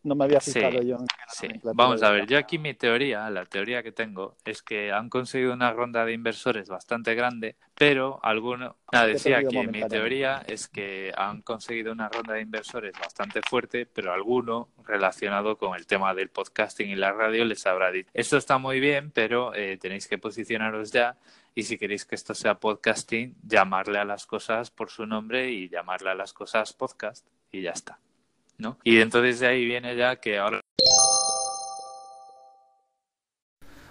no 0.04 0.16
me 0.16 0.24
había, 0.26 0.40
fijado 0.40 0.82
yo. 0.82 0.98
sí. 1.30 1.48
Vamos 1.64 2.04
a 2.04 2.12
ver, 2.12 2.28
yo 2.28 2.38
aquí 2.38 2.58
mi 2.58 2.74
teoría, 2.74 3.30
la 3.30 3.46
teoría 3.46 3.84
que 3.84 3.92
tengo, 3.92 4.36
es 4.46 4.62
que 4.62 4.92
han 4.92 5.10
conseguido 5.10 5.54
una 5.54 5.72
ronda 5.72 6.06
de 6.06 6.14
inversores 6.14 6.70
bastante 6.70 7.16
grande, 7.16 7.56
pero 7.76 8.20
alguno, 8.24 8.78
nada, 8.92 9.08
decía 9.08 9.44
que 9.44 9.68
mi 9.68 9.84
teoría 9.88 10.44
es 10.48 10.68
que 10.68 11.12
han 11.16 11.42
conseguido 11.42 11.92
una 11.92 12.10
ronda 12.10 12.34
de 12.34 12.42
inversores 12.42 12.94
bastante 13.00 13.42
fuerte, 13.48 13.86
pero 13.86 14.14
alguno 14.14 14.70
relacionado 14.86 15.58
con 15.58 15.76
el 15.76 15.86
tema 15.86 16.14
del 16.14 16.30
podcasting 16.30 16.90
y 16.90 16.96
la 16.96 17.12
radio 17.12 17.46
les 17.46 17.66
habrá 17.66 17.92
dicho, 17.92 18.10
esto 18.14 18.38
está 18.38 18.58
muy 18.58 18.80
bien, 18.80 19.12
pero 19.12 19.54
eh, 19.56 19.78
tenéis 19.78 20.08
que 20.08 20.18
posicionaros 20.18 20.92
ya 20.92 21.18
y 21.56 21.64
si 21.64 21.78
queréis 21.78 22.06
que 22.06 22.16
esto 22.16 22.34
sea 22.34 22.60
podcasting, 22.60 23.36
llamarle 23.44 24.00
a 24.00 24.06
las 24.06 24.26
cosas 24.26 24.72
por 24.72 24.90
su 24.90 25.06
nombre 25.06 25.52
y 25.52 25.70
llamarle 25.70 26.10
a 26.10 26.16
las 26.16 26.34
cosas 26.34 26.74
podcast 26.74 27.28
y 27.52 27.62
ya 27.62 27.72
está. 27.72 28.00
¿No? 28.58 28.78
Y 28.84 29.00
entonces 29.00 29.40
de 29.40 29.48
ahí 29.48 29.66
viene 29.66 29.96
ya 29.96 30.18
que 30.18 30.38
ahora... 30.38 30.62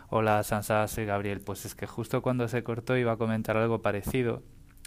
Hola 0.09 0.42
Sansa, 0.42 0.87
soy 0.88 1.07
Gabriel. 1.07 1.40
Pues 1.40 1.64
es 1.64 1.75
que 1.75 1.87
justo 1.87 2.20
cuando 2.20 2.46
se 2.46 2.62
cortó 2.62 2.96
iba 2.96 3.12
a 3.12 3.16
comentar 3.16 3.57
algo 3.57 3.81
parecido. 3.81 4.42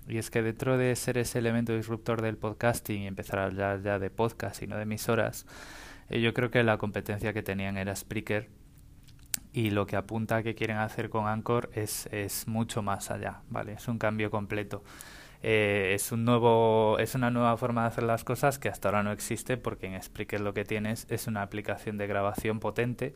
Y 0.07 0.19
es 0.19 0.29
que 0.29 0.43
dentro 0.43 0.77
de 0.77 0.95
ser 0.95 1.17
ese 1.17 1.39
elemento 1.39 1.75
disruptor 1.75 2.21
del 2.21 2.37
podcasting 2.37 3.01
y 3.01 3.07
empezar 3.07 3.39
a 3.39 3.45
hablar 3.45 3.81
ya 3.81 3.97
de 3.97 4.11
podcast 4.11 4.61
y 4.61 4.67
no 4.67 4.75
de 4.75 4.83
emisoras, 4.83 5.47
eh, 6.09 6.21
yo 6.21 6.33
creo 6.33 6.51
que 6.51 6.63
la 6.63 6.77
competencia 6.77 7.33
que 7.33 7.41
tenían 7.41 7.77
era 7.77 7.95
Spreaker 7.95 8.49
y 9.51 9.71
lo 9.71 9.87
que 9.87 9.95
apunta 9.95 10.37
a 10.37 10.43
que 10.43 10.53
quieren 10.53 10.77
hacer 10.77 11.09
con 11.09 11.27
Anchor 11.27 11.71
es, 11.73 12.07
es 12.11 12.47
mucho 12.47 12.83
más 12.83 13.09
allá, 13.09 13.41
¿vale? 13.49 13.73
Es 13.73 13.87
un 13.87 13.97
cambio 13.97 14.29
completo. 14.29 14.83
Eh, 15.47 15.93
es 15.93 16.11
un 16.11 16.25
nuevo 16.25 16.97
es 16.97 17.13
una 17.13 17.29
nueva 17.29 17.55
forma 17.55 17.81
de 17.81 17.89
hacer 17.89 18.03
las 18.03 18.23
cosas 18.23 18.57
que 18.57 18.67
hasta 18.67 18.87
ahora 18.87 19.03
no 19.03 19.11
existe 19.11 19.57
porque 19.57 19.85
en 19.85 20.01
Spreaker 20.01 20.41
lo 20.41 20.55
que 20.55 20.65
tienes 20.65 21.05
es 21.11 21.27
una 21.27 21.43
aplicación 21.43 21.99
de 21.99 22.07
grabación 22.07 22.59
potente 22.59 23.13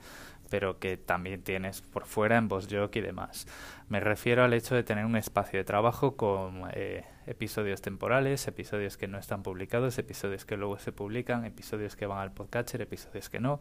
pero 0.49 0.77
que 0.79 0.97
también 0.97 1.41
tienes 1.41 1.81
por 1.81 2.05
fuera 2.05 2.37
en 2.37 2.47
VoiceJock 2.47 2.95
y 2.95 3.01
demás. 3.01 3.47
Me 3.87 3.99
refiero 3.99 4.43
al 4.43 4.53
hecho 4.53 4.75
de 4.75 4.83
tener 4.83 5.05
un 5.05 5.15
espacio 5.15 5.59
de 5.59 5.63
trabajo 5.63 6.15
con 6.15 6.63
eh, 6.73 7.05
episodios 7.27 7.81
temporales, 7.81 8.47
episodios 8.47 8.97
que 8.97 9.07
no 9.07 9.17
están 9.17 9.43
publicados, 9.43 9.97
episodios 9.97 10.45
que 10.45 10.57
luego 10.57 10.77
se 10.79 10.91
publican, 10.91 11.45
episodios 11.45 11.95
que 11.95 12.05
van 12.05 12.19
al 12.19 12.31
podcatcher, 12.31 12.81
episodios 12.81 13.29
que 13.29 13.39
no. 13.39 13.59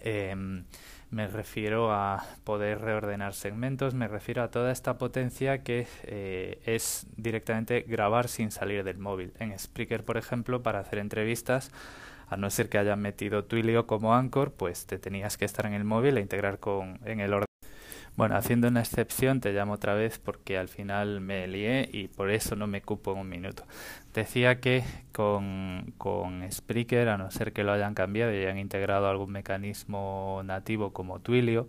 Em, 0.00 0.64
me 1.12 1.28
refiero 1.28 1.92
a 1.92 2.24
poder 2.42 2.80
reordenar 2.80 3.34
segmentos, 3.34 3.92
me 3.92 4.08
refiero 4.08 4.42
a 4.42 4.50
toda 4.50 4.72
esta 4.72 4.96
potencia 4.96 5.62
que 5.62 5.86
eh, 6.04 6.60
es 6.64 7.06
directamente 7.16 7.82
grabar 7.82 8.28
sin 8.28 8.50
salir 8.50 8.82
del 8.82 8.96
móvil. 8.96 9.34
En 9.38 9.56
Spreaker, 9.56 10.04
por 10.04 10.16
ejemplo, 10.16 10.62
para 10.62 10.80
hacer 10.80 10.98
entrevistas, 10.98 11.70
a 12.28 12.38
no 12.38 12.48
ser 12.48 12.70
que 12.70 12.78
hayan 12.78 13.00
metido 13.00 13.44
Twilio 13.44 13.86
como 13.86 14.14
Anchor, 14.14 14.52
pues 14.52 14.86
te 14.86 14.98
tenías 14.98 15.36
que 15.36 15.44
estar 15.44 15.66
en 15.66 15.74
el 15.74 15.84
móvil 15.84 16.16
e 16.16 16.22
integrar 16.22 16.58
con, 16.58 16.98
en 17.04 17.20
el 17.20 17.34
ordenador 17.34 17.51
bueno, 18.16 18.36
haciendo 18.36 18.68
una 18.68 18.80
excepción, 18.80 19.40
te 19.40 19.52
llamo 19.52 19.74
otra 19.74 19.94
vez 19.94 20.18
porque 20.18 20.58
al 20.58 20.68
final 20.68 21.20
me 21.20 21.46
lié 21.46 21.88
y 21.92 22.08
por 22.08 22.30
eso 22.30 22.56
no 22.56 22.66
me 22.66 22.82
cupo 22.82 23.12
un 23.12 23.28
minuto. 23.28 23.64
Decía 24.12 24.60
que 24.60 24.84
con, 25.12 25.94
con 25.96 26.50
Spreaker, 26.50 27.08
a 27.08 27.16
no 27.16 27.30
ser 27.30 27.52
que 27.52 27.64
lo 27.64 27.72
hayan 27.72 27.94
cambiado 27.94 28.32
y 28.32 28.38
hayan 28.38 28.58
integrado 28.58 29.08
algún 29.08 29.32
mecanismo 29.32 30.42
nativo 30.44 30.92
como 30.92 31.20
Twilio 31.20 31.68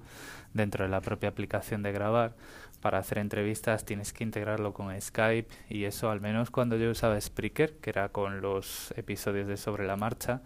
dentro 0.53 0.84
de 0.84 0.91
la 0.91 1.01
propia 1.01 1.29
aplicación 1.29 1.82
de 1.82 1.93
grabar, 1.93 2.36
para 2.84 2.97
hacer 2.97 3.19
entrevistas 3.19 3.86
tienes 3.86 4.12
que 4.12 4.25
integrarlo 4.25 4.73
con 4.73 4.99
Skype 4.99 5.47
y 5.69 5.86
eso 5.86 6.12
al 6.12 6.19
menos 6.19 6.51
cuando 6.51 6.75
yo 6.75 6.91
usaba 6.91 7.19
Spreaker, 7.19 7.77
que 7.77 7.89
era 7.89 8.10
con 8.10 8.41
los 8.41 8.93
episodios 8.97 9.47
de 9.47 9.56
sobre 9.56 9.88
la 9.88 9.95
marcha, 9.95 10.41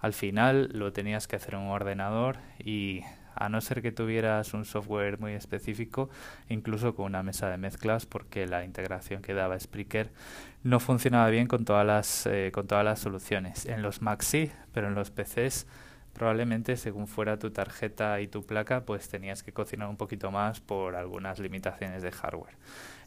al 0.00 0.14
final 0.14 0.70
lo 0.72 0.94
tenías 0.94 1.28
que 1.28 1.36
hacer 1.36 1.52
en 1.52 1.60
un 1.60 1.68
ordenador 1.68 2.38
y 2.58 3.02
a 3.34 3.48
no 3.48 3.60
ser 3.60 3.82
que 3.82 3.92
tuvieras 3.92 4.54
un 4.54 4.64
software 4.64 5.18
muy 5.18 5.32
específico, 5.32 6.10
incluso 6.48 6.94
con 6.94 7.06
una 7.06 7.22
mesa 7.22 7.48
de 7.48 7.58
mezclas, 7.58 8.06
porque 8.06 8.46
la 8.46 8.64
integración 8.64 9.22
que 9.22 9.34
daba 9.34 9.58
Spreaker 9.58 10.10
no 10.62 10.80
funcionaba 10.80 11.28
bien 11.30 11.46
con 11.46 11.64
todas 11.64 11.86
las, 11.86 12.26
eh, 12.26 12.50
con 12.52 12.66
todas 12.66 12.84
las 12.84 13.00
soluciones. 13.00 13.66
En 13.66 13.82
los 13.82 14.02
Mac 14.02 14.22
sí, 14.22 14.50
pero 14.72 14.88
en 14.88 14.94
los 14.94 15.10
PCs 15.10 15.66
probablemente 16.12 16.76
según 16.76 17.06
fuera 17.06 17.38
tu 17.38 17.50
tarjeta 17.50 18.20
y 18.20 18.28
tu 18.28 18.44
placa, 18.44 18.84
pues 18.84 19.08
tenías 19.08 19.42
que 19.42 19.52
cocinar 19.52 19.88
un 19.88 19.96
poquito 19.96 20.30
más 20.30 20.60
por 20.60 20.94
algunas 20.96 21.38
limitaciones 21.38 22.02
de 22.02 22.12
hardware. 22.12 22.54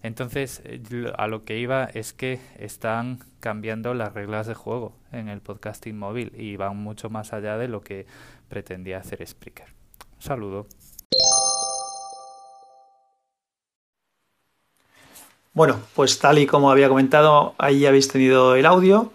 Entonces, 0.03 0.61
eh, 0.65 1.11
a 1.17 1.27
lo 1.27 1.43
que 1.43 1.57
iba 1.57 1.85
es 1.85 2.13
que 2.13 2.39
están 2.57 3.19
cambiando 3.39 3.93
las 3.93 4.13
reglas 4.13 4.47
de 4.47 4.53
juego 4.53 4.95
en 5.11 5.29
el 5.29 5.41
podcasting 5.41 5.97
móvil 5.97 6.31
y 6.35 6.57
van 6.57 6.77
mucho 6.77 7.09
más 7.09 7.33
allá 7.33 7.57
de 7.57 7.67
lo 7.67 7.81
que 7.81 8.05
pretendía 8.49 8.99
hacer 8.99 9.25
Spreaker 9.25 9.74
saludo. 10.25 10.67
Bueno, 15.53 15.79
pues 15.95 16.19
tal 16.19 16.39
y 16.39 16.47
como 16.47 16.69
había 16.69 16.89
comentado, 16.89 17.55
ahí 17.57 17.85
habéis 17.85 18.09
tenido 18.09 18.55
el 18.55 18.65
audio. 18.65 19.13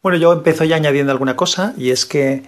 Bueno, 0.00 0.18
yo 0.18 0.32
empiezo 0.32 0.64
ya 0.64 0.76
añadiendo 0.76 1.10
alguna 1.10 1.34
cosa 1.34 1.74
y 1.76 1.90
es 1.90 2.06
que 2.06 2.44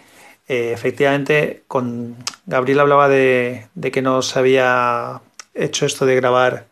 eh, 0.46 0.72
efectivamente 0.72 1.64
con 1.66 2.16
Gabriel 2.46 2.80
hablaba 2.80 3.08
de, 3.08 3.66
que 3.92 4.02
no 4.02 4.22
se 4.22 4.38
había 4.38 5.22
hecho 5.54 5.86
esto 5.86 6.06
de 6.06 6.14
grabar 6.16 6.66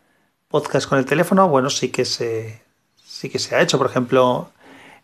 podcast 0.47 0.87
con 0.87 0.97
el 0.97 1.05
teléfono. 1.05 1.49
Bueno, 1.49 1.69
sí 1.69 1.89
que 1.89 2.05
se, 2.05 2.61
sí 3.03 3.29
que 3.29 3.39
se 3.39 3.55
ha 3.55 3.61
hecho. 3.61 3.77
Por 3.77 3.87
ejemplo, 3.87 4.49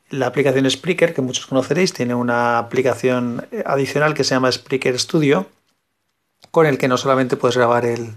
la 0.09 0.27
aplicación 0.27 0.69
Spreaker, 0.69 1.13
que 1.13 1.21
muchos 1.21 1.47
conoceréis, 1.47 1.91
tiene 1.93 2.15
una 2.15 2.59
aplicación 2.59 3.45
adicional 3.65 4.13
que 4.13 4.23
se 4.23 4.35
llama 4.35 4.51
Spreaker 4.51 4.97
Studio 4.97 5.47
con 6.51 6.65
el 6.65 6.77
que 6.77 6.87
no 6.87 6.97
solamente 6.97 7.37
puedes 7.37 7.57
grabar 7.57 7.85
el, 7.85 8.15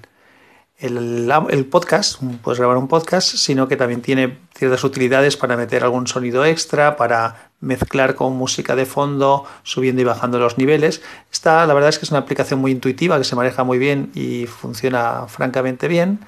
el, 0.83 1.67
podcast, 1.67 2.21
puedes 2.43 2.59
grabar 2.59 2.77
un 2.77 2.89
podcast, 2.89 3.37
sino 3.37 3.69
que 3.69 3.77
también 3.77 4.03
tiene 4.03 4.39
ciertas 4.57 4.83
utilidades 4.83 5.37
para 5.37 5.57
meter 5.57 5.85
algún 5.85 6.07
sonido 6.07 6.45
extra, 6.45 6.97
para 6.97 7.51
mezclar 7.61 8.17
con 8.17 8.33
música 8.35 8.75
de 8.75 8.85
fondo, 8.85 9.45
subiendo 9.63 10.03
y 10.03 10.05
bajando 10.05 10.39
los 10.39 10.59
niveles. 10.59 11.03
Esta, 11.31 11.67
la 11.67 11.75
verdad 11.75 11.91
es 11.91 11.99
que 11.99 12.05
es 12.05 12.11
una 12.11 12.21
aplicación 12.21 12.61
muy 12.61 12.73
intuitiva, 12.73 13.19
que 13.19 13.25
se 13.25 13.37
maneja 13.37 13.63
muy 13.63 13.79
bien 13.79 14.11
y 14.15 14.47
funciona 14.47 15.27
francamente 15.29 15.87
bien. 15.87 16.21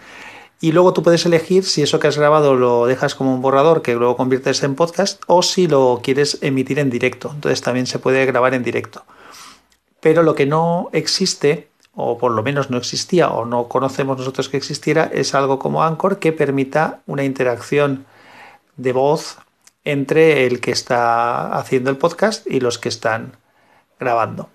Y 0.61 0.73
luego 0.73 0.93
tú 0.93 1.03
puedes 1.03 1.27
elegir 1.27 1.65
si 1.65 1.83
eso 1.83 1.99
que 1.99 2.07
has 2.07 2.17
grabado 2.17 2.55
lo 2.55 2.87
dejas 2.87 3.15
como 3.15 3.35
un 3.35 3.43
borrador 3.43 3.83
que 3.83 3.95
luego 3.95 4.17
conviertes 4.17 4.63
en 4.63 4.77
podcast 4.77 5.21
o 5.27 5.43
si 5.43 5.67
lo 5.67 6.01
quieres 6.03 6.39
emitir 6.43 6.79
en 6.79 6.91
directo. 6.91 7.33
Entonces 7.35 7.61
también 7.61 7.87
se 7.87 7.99
puede 7.99 8.25
grabar 8.25 8.55
en 8.55 8.63
directo. 8.63 9.05
Pero 10.01 10.23
lo 10.23 10.35
que 10.35 10.47
no 10.47 10.91
existe 10.93 11.69
o 11.97 12.19
por 12.19 12.33
lo 12.33 12.43
menos 12.43 12.71
no 12.71 12.77
existía 12.77 13.31
o 13.31 13.45
no 13.45 13.69
conocemos 13.69 14.19
nosotros 14.19 14.49
que 14.49 14.57
existiera, 14.57 15.11
es 15.13 15.35
algo 15.35 15.59
como 15.59 15.83
Anchor 15.83 16.19
que 16.19 16.33
permita 16.33 17.01
una 17.07 17.25
interacción 17.25 18.07
de 18.77 18.93
voz 18.93 19.39
entre 19.85 20.47
el 20.47 20.61
que 20.61 20.73
está 20.73 21.57
haciendo 21.57 21.91
el 21.91 21.97
podcast 21.97 22.47
y 22.47 22.61
los 22.61 22.79
que 22.79 22.89
están 22.89 23.37
grabando. 24.01 24.49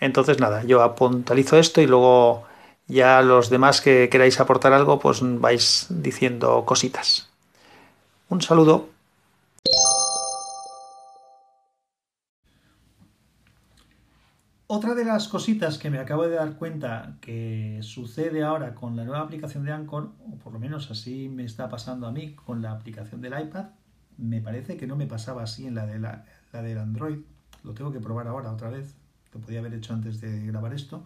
Entonces 0.00 0.40
nada, 0.40 0.64
yo 0.64 0.94
puntualizo 0.94 1.56
esto 1.58 1.80
y 1.80 1.86
luego 1.86 2.44
ya 2.86 3.22
los 3.22 3.48
demás 3.48 3.80
que 3.80 4.08
queráis 4.10 4.38
aportar 4.40 4.72
algo, 4.72 4.98
pues 4.98 5.20
vais 5.22 5.86
diciendo 5.88 6.64
cositas. 6.64 7.28
Un 8.28 8.42
saludo. 8.42 8.95
Otra 14.68 14.96
de 14.96 15.04
las 15.04 15.28
cositas 15.28 15.78
que 15.78 15.90
me 15.90 15.98
acabo 16.00 16.26
de 16.26 16.34
dar 16.34 16.56
cuenta 16.56 17.18
que 17.20 17.78
sucede 17.82 18.42
ahora 18.42 18.74
con 18.74 18.96
la 18.96 19.04
nueva 19.04 19.20
aplicación 19.20 19.64
de 19.64 19.70
Anchor, 19.70 20.10
o 20.28 20.38
por 20.38 20.52
lo 20.52 20.58
menos 20.58 20.90
así 20.90 21.28
me 21.28 21.44
está 21.44 21.68
pasando 21.68 22.08
a 22.08 22.10
mí 22.10 22.34
con 22.34 22.62
la 22.62 22.72
aplicación 22.72 23.20
del 23.20 23.40
iPad, 23.40 23.66
me 24.18 24.40
parece 24.40 24.76
que 24.76 24.88
no 24.88 24.96
me 24.96 25.06
pasaba 25.06 25.44
así 25.44 25.68
en 25.68 25.76
la, 25.76 25.86
de 25.86 26.00
la, 26.00 26.24
del 26.50 26.78
Android. 26.78 27.18
Lo 27.62 27.74
tengo 27.74 27.92
que 27.92 28.00
probar 28.00 28.26
ahora 28.26 28.50
otra 28.50 28.68
vez. 28.68 28.96
Lo 29.32 29.40
podía 29.40 29.60
haber 29.60 29.72
hecho 29.72 29.94
antes 29.94 30.20
de 30.20 30.44
grabar 30.46 30.74
esto. 30.74 31.04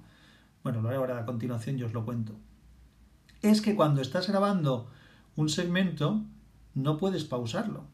Bueno, 0.63 0.81
lo 0.81 0.89
haré 0.89 0.97
ahora 0.97 1.19
a 1.19 1.27
continuación 1.27 1.79
y 1.79 1.83
os 1.83 1.93
lo 1.93 2.07
cuento. 2.07 2.33
Es 3.43 3.61
que 3.61 3.77
cuando 3.77 4.01
estás 4.01 4.27
grabando 4.27 4.89
un 5.37 5.51
segmento, 5.51 6.23
no 6.75 6.97
puedes 6.97 7.25
pausarlo. 7.25 7.85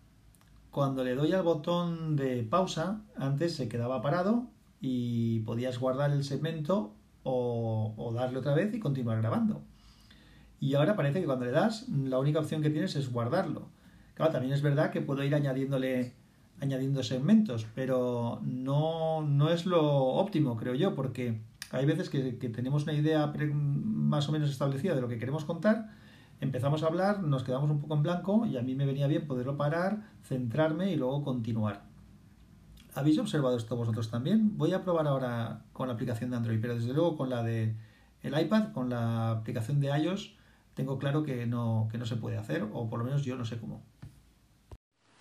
Cuando 0.71 1.03
le 1.03 1.17
doy 1.17 1.33
al 1.33 1.43
botón 1.43 2.15
de 2.15 2.45
pausa, 2.45 3.01
antes 3.17 3.57
se 3.57 3.69
quedaba 3.69 4.01
parado 4.01 4.47
y 4.81 5.41
podías 5.41 5.79
guardar 5.79 6.11
el 6.11 6.25
segmento 6.25 6.95
o, 7.23 8.13
darle 8.15 8.39
otra 8.39 8.55
vez 8.55 8.73
y 8.75 8.79
continuar 8.79 9.19
grabando. 9.19 9.63
Y 10.61 10.75
ahora 10.75 10.97
parece 10.97 11.21
que 11.21 11.27
cuando 11.27 11.45
le 11.45 11.51
das, 11.51 11.89
la 11.89 12.19
única 12.19 12.39
opción 12.39 12.63
que 12.63 12.71
tienes 12.71 12.97
es 12.97 13.13
guardarlo. 13.13 13.69
Claro, 14.15 14.33
también 14.33 14.55
es 14.55 14.63
verdad 14.63 14.91
que 14.91 15.03
puedo 15.03 15.23
ir 15.25 15.35
añadiéndole 15.35 16.15
añadiendo 16.59 17.03
segmentos, 17.03 17.67
pero 17.75 18.41
no, 18.43 19.21
no 19.21 19.51
es 19.51 19.67
lo 19.67 19.83
óptimo, 19.83 20.57
creo 20.57 20.75
yo, 20.75 20.95
porque 20.95 21.43
hay 21.71 21.85
veces 21.85 22.09
que, 22.09 22.39
que, 22.39 22.49
tenemos 22.49 22.85
una 22.85 22.95
idea 22.95 23.31
más 23.53 24.27
o 24.31 24.33
menos 24.33 24.49
establecida 24.49 24.95
de 24.95 25.03
lo 25.03 25.09
que 25.09 25.19
queremos 25.19 25.45
contar, 25.45 25.91
empezamos 26.41 26.83
a 26.83 26.87
hablar, 26.87 27.23
nos 27.23 27.45
quedamos 27.45 27.71
un 27.71 27.79
poco 27.79 27.95
en 27.95 28.03
blanco 28.03 28.47
y 28.47 28.57
a 28.57 28.63
mí 28.63 28.75
me 28.75 28.87
venía 28.87 29.07
bien 29.07 29.27
poderlo 29.27 29.59
parar, 29.59 30.09
centrarme 30.23 30.91
y 30.93 30.97
luego 30.97 31.23
continuar. 31.25 31.83
¿Habéis 32.97 33.19
observado 33.19 33.59
esto 33.59 33.77
vosotros 33.77 34.11
también? 34.11 34.57
Voy 34.57 34.73
a 34.73 34.83
probar 34.83 35.07
ahora 35.07 35.61
con 35.75 35.89
la 35.89 35.95
aplicación 35.95 36.31
de 36.31 36.37
Android, 36.39 36.59
pero 36.63 36.75
desde 36.75 36.95
luego 36.95 37.15
con 37.19 37.29
la 37.29 37.43
de 37.43 37.75
el 38.23 38.41
iPad, 38.41 38.73
con 38.73 38.89
la 38.89 39.33
aplicación 39.33 39.81
de 39.81 39.89
iOS, 39.89 40.35
tengo 40.73 40.99
claro 40.99 41.23
que 41.23 41.45
no, 41.45 41.89
que 41.93 41.99
no 41.99 42.07
se 42.07 42.17
puede 42.17 42.39
hacer, 42.39 42.65
o 42.73 42.89
por 42.89 42.99
lo 42.99 43.05
menos 43.05 43.23
yo 43.23 43.37
no 43.37 43.45
sé 43.45 43.59
cómo. 43.59 43.83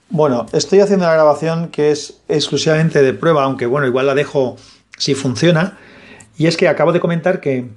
Bueno, 0.09 0.45
estoy 0.53 0.79
haciendo 0.79 1.05
una 1.05 1.15
grabación 1.15 1.67
que 1.67 1.91
es 1.91 2.21
exclusivamente 2.29 3.01
de 3.01 3.13
prueba, 3.13 3.43
aunque 3.43 3.65
bueno, 3.65 3.87
igual 3.87 4.07
la 4.07 4.15
dejo 4.15 4.55
si 4.97 5.13
funciona. 5.13 5.77
Y 6.37 6.47
es 6.47 6.55
que 6.55 6.69
acabo 6.69 6.93
de 6.93 7.01
comentar 7.01 7.41
que, 7.41 7.69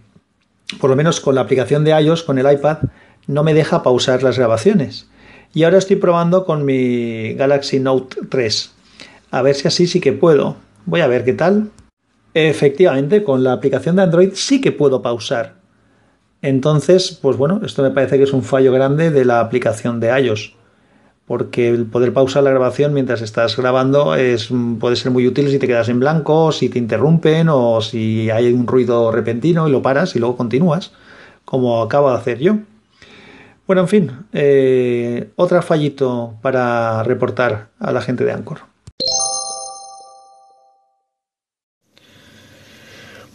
por 0.81 0.91
lo 0.91 0.95
menos 0.95 1.19
con 1.19 1.35
la 1.35 1.41
aplicación 1.41 1.83
de 1.83 2.01
iOS, 2.01 2.23
con 2.23 2.39
el 2.39 2.49
iPad, 2.49 2.79
no 3.27 3.43
me 3.43 3.53
deja 3.53 3.83
pausar 3.83 4.23
las 4.23 4.39
grabaciones. 4.39 5.09
Y 5.55 5.65
ahora 5.65 5.79
estoy 5.79 5.97
probando 5.97 6.45
con 6.45 6.65
mi 6.65 7.35
Galaxy 7.35 7.81
Note 7.81 8.19
3. 8.31 8.78
A 9.31 9.43
ver 9.43 9.55
si 9.55 9.69
así 9.69 9.87
sí 9.87 10.01
que 10.01 10.13
puedo. 10.13 10.57
Voy 10.87 11.01
a 11.01 11.07
ver 11.07 11.25
qué 11.25 11.33
tal. 11.33 11.71
Efectivamente, 12.35 13.25
con 13.25 13.43
la 13.43 13.53
aplicación 13.53 13.97
de 13.97 14.03
Android 14.03 14.31
sí 14.35 14.61
que 14.61 14.73
puedo 14.73 15.03
pausar. 15.03 15.55
Entonces, 16.41 17.19
pues 17.21 17.37
bueno, 17.37 17.61
esto 17.65 17.83
me 17.83 17.91
parece 17.91 18.17
que 18.17 18.25
es 18.25 18.33
un 18.33 18.43
fallo 18.43 18.73
grande 18.73 19.11
de 19.11 19.25
la 19.25 19.41
aplicación 19.41 20.01
de 20.01 20.19
iOS. 20.21 20.55
Porque 21.27 21.69
el 21.69 21.85
poder 21.85 22.13
pausar 22.15 22.43
la 22.43 22.51
grabación 22.51 22.95
mientras 22.95 23.21
estás 23.21 23.57
grabando 23.57 24.15
es, 24.15 24.49
puede 24.81 24.97
ser 24.97 25.13
muy 25.13 25.27
útil 25.27 25.51
si 25.51 25.59
te 25.59 25.67
quedas 25.67 25.91
en 25.91 26.01
blanco, 26.01 26.53
si 26.53 26.71
te 26.71 26.79
interrumpen 26.79 27.49
o 27.51 27.83
si 27.83 28.31
hay 28.31 28.51
un 28.53 28.67
ruido 28.67 29.13
repentino 29.13 29.69
y 29.69 29.73
lo 29.73 29.83
paras 29.83 30.17
y 30.17 30.21
luego 30.21 30.39
continúas, 30.39 30.93
como 31.45 31.83
acabo 31.83 32.11
de 32.11 32.17
hacer 32.17 32.39
yo. 32.39 32.59
Bueno, 33.67 33.83
en 33.83 33.89
fin, 33.89 34.13
eh, 34.33 35.29
otra 35.37 35.61
fallito 35.61 36.37
para 36.41 37.03
reportar 37.03 37.69
a 37.79 37.93
la 37.93 38.01
gente 38.01 38.25
de 38.25 38.33
Anchor. 38.33 38.68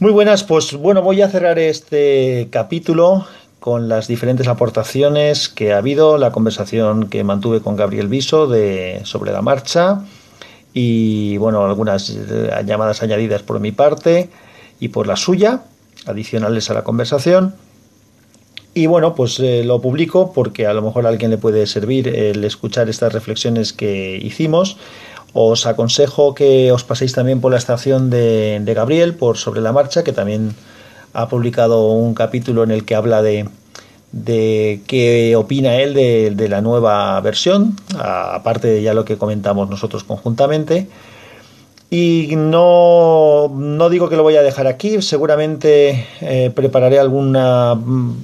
Muy 0.04 0.12
buenas, 0.12 0.44
pues 0.44 0.74
bueno, 0.74 1.02
voy 1.02 1.22
a 1.22 1.30
cerrar 1.30 1.58
este 1.60 2.50
capítulo 2.52 3.26
con 3.62 3.88
las 3.88 4.06
diferentes 4.10 4.50
aportaciones 4.50 5.48
que 5.48 5.72
ha 5.72 5.78
habido, 5.78 6.18
la 6.18 6.34
conversación 6.34 7.08
que 7.08 7.24
mantuve 7.24 7.62
con 7.62 7.78
Gabriel 7.78 8.10
Viso 8.10 8.48
de, 8.48 9.00
sobre 9.06 9.32
la 9.32 9.42
marcha 9.42 10.02
y 10.74 11.38
bueno, 11.38 11.64
algunas 11.64 12.10
eh, 12.10 12.52
llamadas 12.66 13.02
añadidas 13.02 13.44
por 13.44 13.62
mi 13.62 13.72
parte 13.72 14.30
y 14.78 14.90
por 14.90 15.08
la 15.08 15.16
suya, 15.16 15.64
adicionales 16.06 16.70
a 16.70 16.74
la 16.74 16.84
conversación. 16.84 17.56
Y 18.74 18.88
bueno, 18.88 19.16
pues 19.16 19.40
eh, 19.40 19.64
lo 19.64 19.80
publico 19.80 20.34
porque 20.34 20.68
a 20.68 20.74
lo 20.74 20.82
mejor 20.82 21.06
a 21.06 21.10
alguien 21.10 21.32
le 21.32 21.38
puede 21.38 21.66
servir 21.66 22.10
el 22.10 22.44
escuchar 22.44 22.90
estas 22.90 23.14
reflexiones 23.14 23.72
que 23.72 24.20
hicimos. 24.22 24.76
Os 25.34 25.66
aconsejo 25.66 26.36
que 26.36 26.72
os 26.72 26.84
paséis 26.84 27.14
también 27.14 27.42
por 27.42 27.52
la 27.52 27.58
estación 27.58 28.12
de, 28.12 28.62
Gabriel, 28.76 29.16
por 29.16 29.38
Sobre 29.38 29.62
la 29.62 29.72
Marcha, 29.72 30.04
que 30.04 30.14
también 30.14 30.56
ha 31.14 31.28
publicado 31.28 31.90
un 31.90 32.14
capítulo 32.14 32.64
en 32.64 32.70
el 32.70 32.86
que 32.86 32.94
habla 32.94 33.24
de, 33.24 33.50
de 34.12 34.82
qué 34.86 35.36
opina 35.36 35.78
él 35.78 35.96
de, 35.96 36.48
la 36.50 36.62
nueva 36.62 37.20
versión, 37.22 37.76
aparte 37.98 38.68
de 38.68 38.84
ya 38.84 38.94
lo 38.94 39.06
que 39.06 39.18
comentamos 39.18 39.70
nosotros 39.70 40.04
conjuntamente. 40.04 40.88
Y 41.90 42.36
no, 42.36 43.52
no 43.56 43.90
digo 43.90 44.10
que 44.10 44.16
lo 44.16 44.24
voy 44.24 44.36
a 44.36 44.42
dejar 44.44 44.68
aquí, 44.68 45.02
seguramente 45.02 46.08
eh, 46.22 46.52
prepararé 46.54 47.00
alguna, 47.00 47.72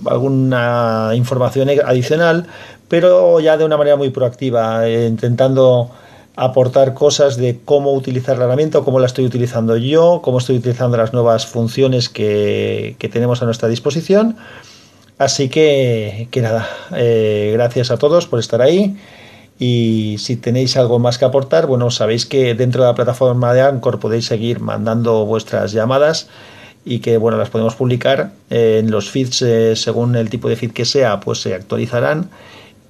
alguna 0.05 1.11
información 1.15 1.69
adicional, 1.85 2.47
pero 2.87 3.39
ya 3.39 3.57
de 3.57 3.65
una 3.65 3.77
manera 3.77 3.95
muy 3.95 4.09
proactiva, 4.09 4.87
eh, 4.87 5.07
intentando 5.07 5.91
aportar 6.39 6.93
cosas 6.93 7.35
de 7.35 7.59
cómo 7.65 7.93
utilizar 7.93 8.37
la 8.37 8.45
herramienta 8.45 8.79
cómo 8.79 9.01
la 9.01 9.07
estoy 9.07 9.25
utilizando 9.25 9.75
yo, 9.75 10.21
cómo 10.23 10.37
estoy 10.37 10.55
utilizando 10.55 10.95
las 10.95 11.11
nuevas 11.11 11.45
funciones 11.45 12.07
que, 12.07 12.95
tenemos 13.11 13.41
a 13.41 13.45
nuestra 13.45 13.67
disposición. 13.67 14.37
Así 15.17 15.49
que, 15.49 16.29
que 16.31 16.41
nada, 16.41 16.69
eh, 16.95 17.51
gracias 17.53 17.91
a 17.91 17.97
todos 17.97 18.25
por 18.25 18.39
estar 18.39 18.61
ahí. 18.61 18.95
Y 19.59 20.15
si 20.19 20.37
tenéis 20.37 20.77
algo 20.77 20.97
más 20.97 21.17
que 21.17 21.25
aportar, 21.25 21.67
bueno, 21.67 21.91
sabéis 21.91 22.25
que 22.25 22.55
dentro 22.55 22.83
de 22.83 22.87
la 22.87 22.95
plataforma 22.95 23.53
de 23.53 23.59
Anchor 23.59 23.99
podéis 23.99 24.25
seguir 24.25 24.61
mandando 24.61 25.25
vuestras 25.25 25.73
llamadas 25.73 26.29
y 26.85 26.99
que 26.99 27.17
bueno, 27.17 27.37
las 27.37 27.49
podemos 27.49 27.75
publicar 27.75 28.31
en 28.49 28.89
los 28.89 29.09
feeds 29.09 29.41
eh, 29.41 29.75
según 29.75 30.15
el 30.15 30.29
tipo 30.29 30.47
de 30.47 30.55
feed 30.55 30.71
que 30.71 30.85
sea, 30.85 31.19
pues 31.19 31.41
se 31.41 31.53
actualizarán. 31.53 32.29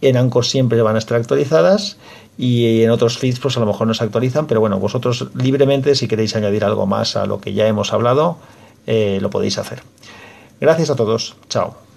En 0.01 0.17
Anchor 0.17 0.45
siempre 0.45 0.79
van 0.83 0.95
a 0.95 0.99
estar 0.99 1.17
actualizadas 1.17 1.97
y 2.41 2.84
en 2.84 2.89
otros 2.89 3.17
feeds 3.17 3.38
pues 3.41 3.58
a 3.58 3.60
lo 3.60 3.65
mejor 3.65 3.86
no 3.86 3.93
se 3.93 4.02
actualizan, 4.02 4.47
pero 4.47 4.62
bueno, 4.62 4.80
vosotros 4.80 5.28
libremente 5.36 5.93
si 5.93 6.08
queréis 6.08 6.38
añadir 6.38 6.63
algo 6.63 6.88
más 6.88 7.17
a 7.17 7.25
lo 7.25 7.41
que 7.41 7.52
ya 7.52 7.67
hemos 7.67 7.91
hablado, 7.91 8.38
eh, 8.88 9.19
lo 9.21 9.30
podéis 9.30 9.58
hacer. 9.58 9.84
Gracias 10.62 10.89
a 10.89 10.95
todos, 10.95 11.36
chao. 11.49 11.88